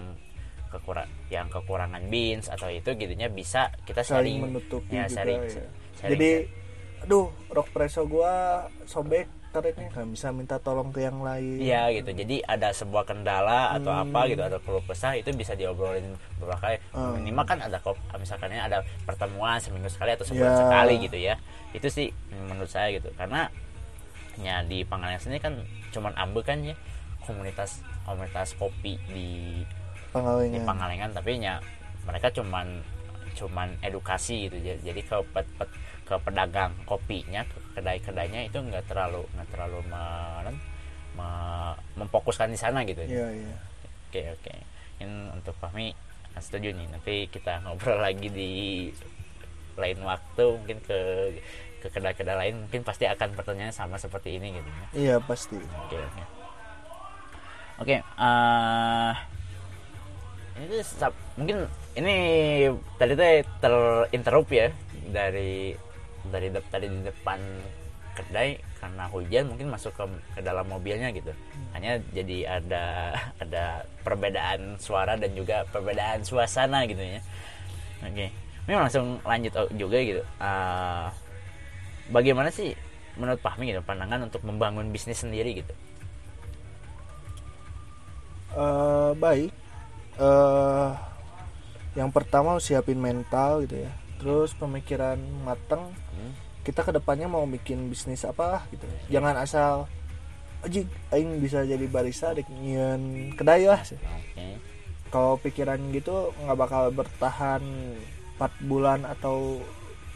[0.70, 5.42] kekurang yang kekurangan beans atau itu gitunya bisa kita saling sharing menutupi ya, juga sharing,
[5.42, 5.50] ya.
[5.98, 6.32] sharing- jadi
[7.00, 8.34] aduh rock preso gua
[8.86, 12.14] sobek karetnya kan bisa minta tolong ke yang lain Iya gitu.
[12.14, 16.06] Jadi ada sebuah kendala atau apa gitu, ada keluh kesah itu bisa diobrolin
[16.38, 16.78] beberapa kali.
[16.94, 17.18] Hmm.
[17.18, 20.60] Minimal kan ada kop, misalkannya ada pertemuan seminggu sekali atau sebulan Ya.
[20.62, 21.36] sekali gitu ya.
[21.74, 23.10] Itu sih menurut saya gitu.
[23.18, 23.50] Karena
[24.38, 25.58] ya di Pangalengan sini kan
[25.90, 26.78] cuman ambe kan ya
[27.26, 29.66] komunitas komunitas kopi di
[30.10, 31.56] di Pangalengan Pangalengan tapi ya
[32.06, 32.68] mereka cuman
[33.38, 34.58] cuman edukasi gitu.
[34.60, 39.80] Ja- jadi ke pet- pet- ke pedagang kopinya ke kedai-kedainya itu nggak terlalu nggak terlalu
[39.88, 40.58] me-
[41.16, 43.06] me- memfokuskan di sana gitu.
[43.06, 43.30] Iya
[44.10, 44.54] oke oke.
[45.00, 45.94] Ini untuk Fahmi
[46.36, 46.88] ah, setuju nih.
[46.90, 48.52] Nanti kita ngobrol lagi di
[49.80, 51.00] lain waktu mungkin ke
[51.80, 54.88] ke kedai-kedai lain mungkin pasti akan pertanyaannya sama seperti ini gitu ya.
[54.92, 55.56] Iya pasti.
[55.56, 56.24] Oke oke.
[57.80, 59.39] Oke, eh, ini
[60.84, 62.16] sab- mungkin ini
[63.00, 63.28] tadi tuh
[63.64, 64.68] terinterup ya
[65.10, 65.74] dari
[66.28, 67.40] dari de- tadi di depan
[68.18, 70.04] kedai karena hujan mungkin masuk ke
[70.36, 71.32] ke dalam mobilnya gitu.
[71.76, 72.84] Hanya jadi ada
[73.44, 73.64] ada
[74.04, 77.22] perbedaan suara dan juga perbedaan suasana gitu ya.
[78.04, 78.28] Oke.
[78.68, 80.22] Ini langsung lanjut o- juga gitu.
[80.22, 81.08] Eh,
[82.12, 82.76] bagaimana sih
[83.20, 85.74] menurut Fahmi gitu pandangan untuk membangun bisnis sendiri gitu?
[88.50, 89.52] Eh, baik
[90.20, 90.90] eh
[91.96, 96.36] yang pertama siapin mental gitu ya terus pemikiran mateng Hmm.
[96.62, 99.88] kita ke depannya mau bikin bisnis apa gitu jangan asal
[100.60, 104.60] Aji, aing bisa jadi barista di nyian kedai lah Oke.
[105.08, 107.64] kalau pikiran gitu nggak bakal bertahan
[108.36, 109.64] 4 bulan atau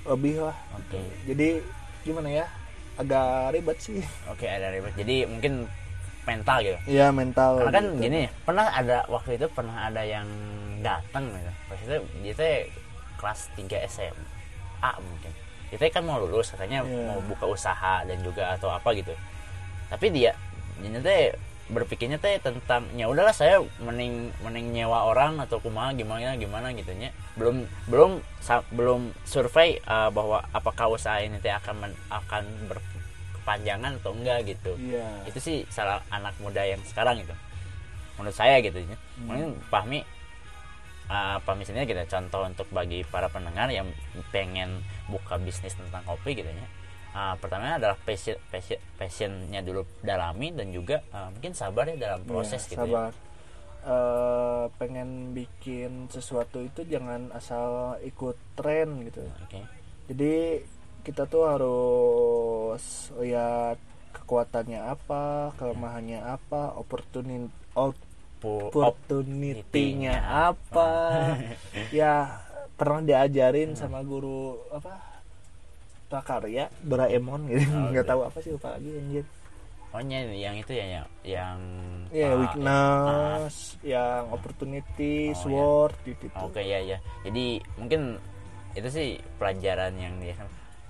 [0.03, 0.99] lebih lah Oke.
[1.23, 1.63] jadi
[2.03, 2.45] gimana ya
[2.99, 4.93] agak ribet sih Oke, ada ribet.
[4.93, 5.65] Jadi mungkin
[6.23, 6.79] mental gitu.
[6.87, 8.01] iya mental Karena kan gitu.
[8.01, 10.27] gini, pernah ada waktu itu pernah ada yang
[10.79, 11.51] datang gitu.
[11.67, 12.55] Pas itu dia teh
[13.19, 15.31] kelas 3 SMA mungkin.
[15.73, 17.11] Dia kan mau lulus katanya Iya.
[17.11, 19.11] mau buka usaha dan juga atau apa gitu.
[19.89, 20.31] Tapi dia
[20.79, 21.21] dia teh
[21.71, 27.15] berpikirnya teh tentang ya udahlah saya mending mending nyewa orang atau kumaha gimana gimana gitunya
[27.39, 32.43] belum belum sa- belum survei uh, bahwa apakah usaha ini teh akan men- akan
[33.43, 34.71] berkepanjangan atau enggak gitu.
[34.79, 35.27] Iya.
[35.27, 37.35] Itu sih salah anak muda yang sekarang itu.
[38.15, 39.99] Menurut saya gitu ya mungkin Fahmi
[41.09, 43.89] uh, Fahmi sendiri gitu contoh untuk bagi para pendengar yang
[44.31, 44.79] pengen
[45.11, 46.67] buka bisnis tentang kopi gitu ya.
[47.13, 52.23] Uh, pertama adalah passion, passion passionnya dulu dalami dan juga uh, mungkin sabar ya dalam
[52.25, 52.89] proses Iya, gitu ya.
[52.89, 53.11] sabar.
[53.83, 59.19] Eh, pengen bikin sesuatu itu jangan asal ikut tren gitu.
[59.43, 59.59] Oke.
[60.07, 60.63] jadi
[61.03, 63.75] kita tuh harus lihat
[64.15, 67.51] kekuatannya apa kelemahannya apa opportunity
[68.43, 70.89] opportunity-nya apa.
[71.95, 72.43] Ya
[72.73, 74.99] pernah diajarin sama guru apa
[76.11, 77.71] prakarya Doraemon gitu.
[77.71, 78.11] Oh, nggak iya.
[78.11, 79.25] tahu apa sih lupa lagi anjir.
[79.93, 81.59] Pokoknya yang itu ya yang yang
[82.09, 86.97] ya ah, weakness yang opportunity Oh, sword gitu Oke ya ya.
[87.21, 88.17] Jadi mungkin
[88.73, 90.33] itu sih pelajaran yang dia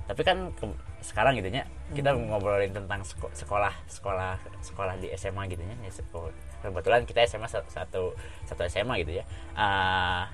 [0.04, 5.48] tapi kan ke- sekarang gitu ya kita ngobrolin tentang seko- sekolah sekolah sekolah di SMA
[5.48, 5.76] gitu ya.
[5.90, 6.32] Sekolah.
[6.62, 9.24] kebetulan kita SMA sa- satu satu SMA gitu ya.
[9.54, 10.32] Ah,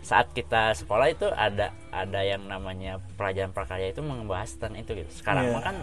[0.00, 5.10] saat kita sekolah itu ada ada yang namanya pelajaran prakarya itu membahas tentang itu gitu.
[5.12, 5.52] Sekarang Iya.
[5.52, 5.76] mah kan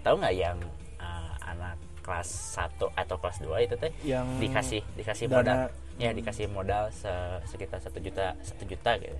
[0.00, 0.56] tahu nggak yang
[0.96, 5.60] ah, anak kelas 1 atau kelas 2 itu teh yang dikasih dikasih dana- modal?
[5.94, 9.16] Ya dikasih modal se- sekitar satu juta satu juta gitu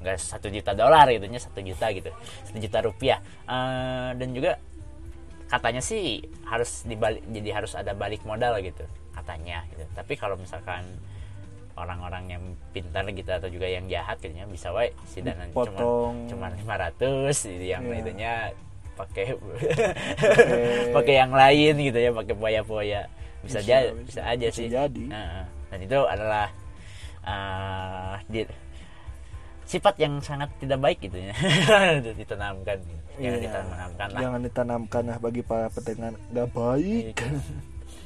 [0.00, 2.10] nggak satu juta dolar gitu nya satu juta gitu
[2.44, 4.56] satu juta rupiah Eh, dan juga
[5.46, 8.82] katanya sih harus dibalik jadi harus ada balik modal gitu
[9.12, 10.82] katanya gitu tapi kalau misalkan
[11.74, 15.78] orang-orang yang pintar gitu atau juga yang jahat gitu bisa wae si dana cuma
[16.26, 16.98] cuma 500
[17.50, 17.98] gitu yang Iya.
[18.00, 18.32] itunya
[18.98, 19.26] pakai
[20.90, 23.02] pakai yang lain gitu ya pakai poya-poya
[23.42, 23.92] bisa, Bisa, bisa.
[24.00, 25.04] bisa aja Bisa sih jadi.
[25.10, 25.44] Heeh.
[25.68, 26.46] dan itu adalah
[27.22, 28.50] eh, di-
[29.64, 31.32] sifat yang sangat tidak baik gitu ya.
[32.20, 32.78] Ditanamkan.
[33.14, 33.46] Jangan Iya.
[33.46, 34.20] ditanamkan lah.
[34.20, 36.18] Jangan ditanamkan lah bagi para pendengar.
[36.34, 37.14] Nggak baik.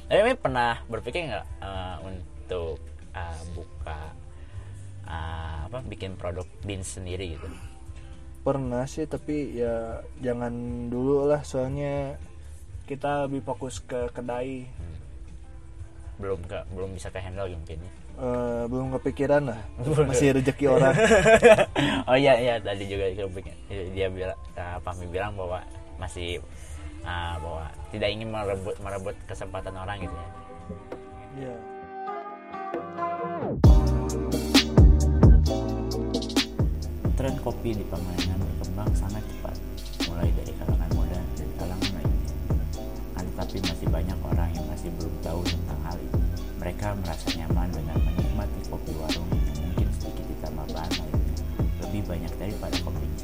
[0.09, 2.77] Tapi Mi pernah berpikir nggak eh, untuk
[3.13, 3.99] eh, buka
[5.05, 7.49] eh, apa bikin produk bin sendiri gitu?
[8.45, 10.53] Pernah sih tapi ya jangan
[10.87, 11.41] dulu lah.
[11.41, 12.15] Soalnya
[12.85, 14.69] kita lebih fokus ke kedai.
[16.21, 19.59] Belum ke belum bisa ke handle mungkin ya Eh, belum kepikiran lah.
[20.11, 20.91] Masih rezeki orang.
[22.03, 23.07] Oh iya iya tadi juga
[23.71, 25.63] dia bilang uh, bilang bahwa
[25.95, 26.43] masih
[27.07, 30.27] uh, bahwa tidak ingin merebut merebut kesempatan orang gitu ya.
[31.47, 31.59] Yeah.
[37.19, 39.55] tren kopi di Pangalengan berkembang sangat cepat
[40.07, 42.31] mulai dari kalangan muda dan kalangan lainnya.
[43.35, 46.28] tapi masih banyak orang yang masih belum tahu tentang hal ini.
[46.59, 51.35] Mereka merasa nyaman dengan menikmati kopi warung yang mungkin sedikit ditambah bahan lainnya,
[51.87, 53.23] lebih banyak daripada kopinya.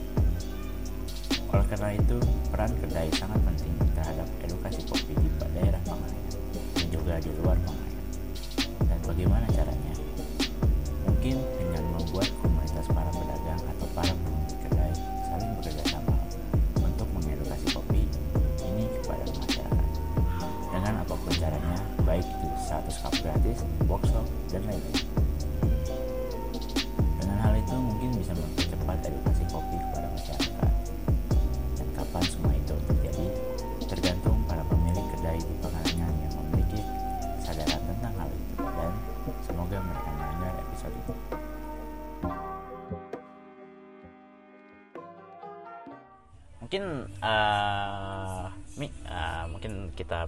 [1.52, 2.18] Oleh karena itu,
[2.48, 6.36] peran kedai sangat penting terhadap edukasi kopi di daerah Pangalengan
[6.80, 8.06] dan juga di luar Pangalengan.
[8.88, 9.94] Dan bagaimana caranya?
[11.06, 11.36] Mungkin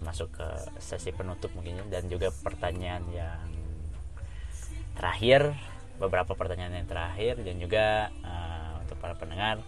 [0.07, 0.47] masuk ke
[0.79, 3.43] sesi penutup mungkin ya, dan juga pertanyaan yang
[4.95, 5.51] terakhir
[5.99, 9.59] beberapa pertanyaan yang terakhir dan juga uh, untuk para pendengar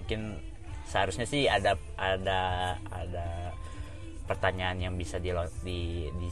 [0.00, 0.40] mungkin
[0.88, 3.52] seharusnya sih ada ada ada
[4.24, 5.30] pertanyaan yang bisa di
[5.60, 6.28] di di,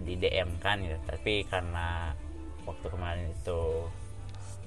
[0.00, 0.96] di DM kan gitu.
[1.04, 2.16] Tapi karena
[2.64, 3.60] waktu kemarin itu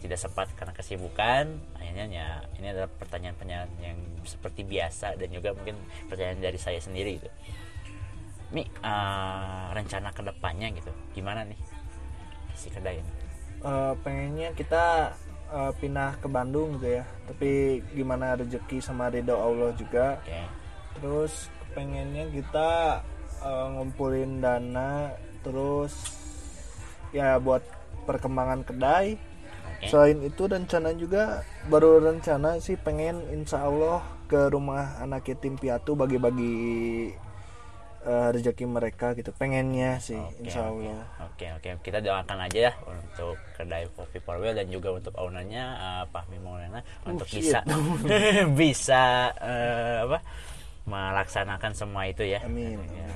[0.04, 2.30] tidak sempat karena kesibukan akhirnya ya
[2.62, 7.32] ini adalah pertanyaan-pertanyaan yang seperti biasa dan juga mungkin pertanyaan dari saya sendiri gitu
[8.56, 10.92] Mi uh, rencana ke depannya gitu.
[11.12, 11.60] Gimana nih
[12.56, 13.12] si kedai ini?
[13.60, 15.12] Uh, pengennya kita
[15.52, 17.06] uh, pindah ke Bandung gitu ya.
[17.28, 20.24] Tapi gimana rezeki sama ridho Allah juga.
[20.24, 20.48] Okay.
[20.96, 23.04] terus pengennya kita
[23.44, 25.12] uh, ngumpulin dana
[25.44, 25.92] terus
[27.12, 27.60] ya buat
[28.08, 29.20] perkembangan kedai.
[29.76, 29.92] Okay.
[29.92, 36.00] selain itu rencana juga baru rencana sih pengen insya Allah ke rumah anak yatim piatu
[36.00, 37.12] bagi-bagi
[38.06, 40.86] uh, rezeki mereka gitu pengennya sih Oke, insya oke.
[40.86, 41.04] Allah
[41.36, 46.04] Oke oke kita doakan aja ya untuk kedai kopi Porwil dan juga untuk ownernya uh,
[46.14, 47.44] Fahmi Maulana untuk shit.
[47.44, 47.60] bisa
[48.60, 49.04] bisa
[49.42, 50.20] eh, apa
[50.86, 52.40] melaksanakan semua itu ya.
[52.46, 53.10] amin Ya.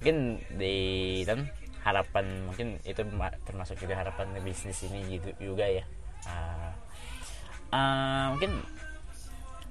[0.00, 0.16] Mungkin
[0.54, 0.76] di
[1.24, 1.48] dan
[1.80, 5.84] harapan mungkin itu ma- termasuk juga harapan bisnis ini gitu juga ya.
[6.24, 6.70] Uh,
[7.72, 8.60] uh, mungkin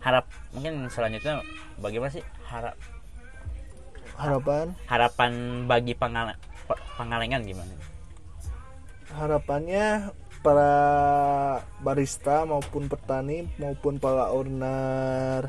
[0.04, 1.40] harap mungkin selanjutnya
[1.80, 2.76] bagaimana sih harap
[4.16, 5.32] harapan harapan
[5.66, 6.38] bagi pengale-
[6.96, 7.74] pengalengan gimana?
[9.12, 10.10] harapannya
[10.42, 10.74] para
[11.80, 15.48] barista maupun petani maupun para owner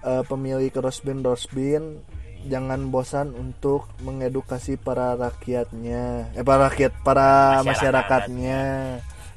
[0.00, 2.00] eh, pemilik rosbin rosbin
[2.42, 7.68] jangan bosan untuk mengedukasi para rakyatnya eh para rakyat para Masyarakat.
[7.68, 8.60] masyarakatnya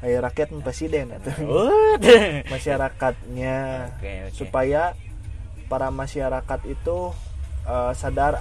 [0.02, 1.96] ayo rakyat presiden atau Uh,
[2.54, 3.56] masyarakatnya
[3.94, 4.34] Oke, oke.
[4.34, 4.96] supaya
[5.68, 7.12] para masyarakat itu
[7.64, 8.34] eh, sadar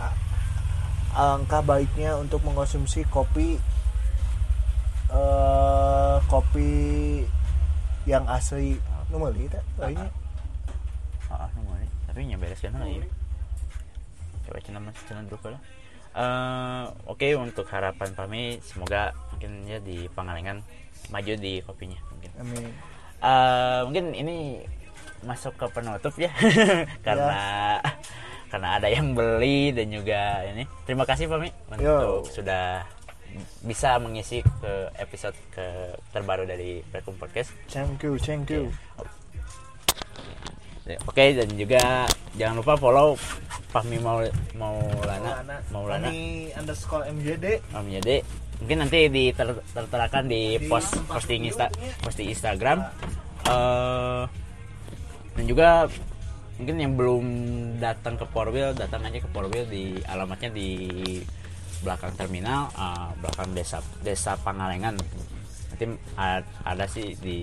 [1.13, 3.61] alangkah baiknya untuk mengkonsumsi kopi
[5.11, 6.71] eh, kopi
[8.05, 10.09] yang asli nu meuli teh lainnya
[11.29, 11.87] Ah, nu meuli.
[12.05, 13.05] tapi nya bereskeun lah ya.
[14.45, 15.61] Coba cenah mas cenah dulu lah.
[17.07, 20.61] Oke untuk harapan kami semoga mungkin ya di Pangalengan
[21.09, 22.31] maju di kopinya mungkin.
[22.37, 22.69] amin
[23.23, 24.67] Eh, mungkin ini
[25.23, 26.35] masuk ke penutup ya
[27.07, 27.79] karena
[28.53, 30.69] karena ada yang beli dan juga ini.
[30.85, 32.21] Terima kasih Pak Mi untuk Yo.
[32.29, 32.85] sudah
[33.65, 37.49] bisa mengisi ke episode ke terbaru dari Prekum Podcast.
[37.73, 38.69] Thank you thank you.
[40.85, 42.05] Ya, Oke dan juga
[42.37, 43.17] jangan lupa follow
[43.73, 45.41] Fahmi Maul Maulana.
[45.73, 46.13] Maulana.
[46.59, 48.21] Underscore MJD Yade.
[48.61, 51.73] Mungkin nanti diter- terterakan di post posting Insta
[52.05, 52.85] posting Instagram.
[53.49, 54.23] Eh,
[55.33, 55.89] dan juga
[56.63, 57.27] mungkin yang belum
[57.83, 60.71] datang ke Porwil datang aja ke Porwil di alamatnya di
[61.83, 65.85] belakang terminal eh, belakang desa desa Pangalengan nanti
[66.63, 67.43] ada sih di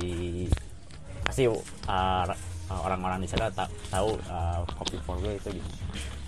[1.28, 2.26] pasti eh,
[2.72, 5.72] orang-orang di sana ta- tahu eh, kopi Porwil itu gitu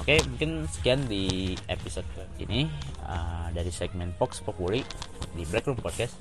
[0.01, 2.09] Oke, mungkin sekian di episode
[2.41, 2.65] ini
[3.05, 4.81] uh, dari segmen Fox Populi
[5.37, 6.17] di Black Room Podcast.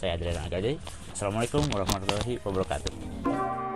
[0.00, 0.80] Saya Adrian Agade.
[1.12, 3.67] Assalamualaikum warahmatullahi wabarakatuh.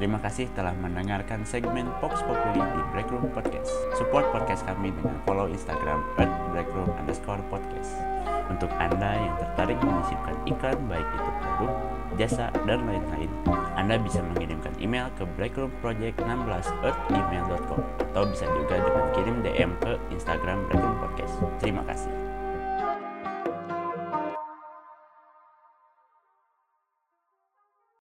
[0.00, 3.68] Terima kasih telah mendengarkan segmen Fox Populi di Black Room Podcast.
[4.00, 8.00] Support podcast kami dengan follow Instagram at Blackroom underscore podcast.
[8.48, 11.72] Untuk Anda yang tertarik menyisipkan iklan baik itu produk,
[12.16, 13.28] jasa, dan lain-lain,
[13.76, 20.00] Anda bisa mengirimkan email ke blackroomproject16 at gmail.com atau bisa juga dengan kirim DM ke
[20.16, 21.34] Instagram Blackroom Podcast.
[21.60, 22.29] Terima kasih.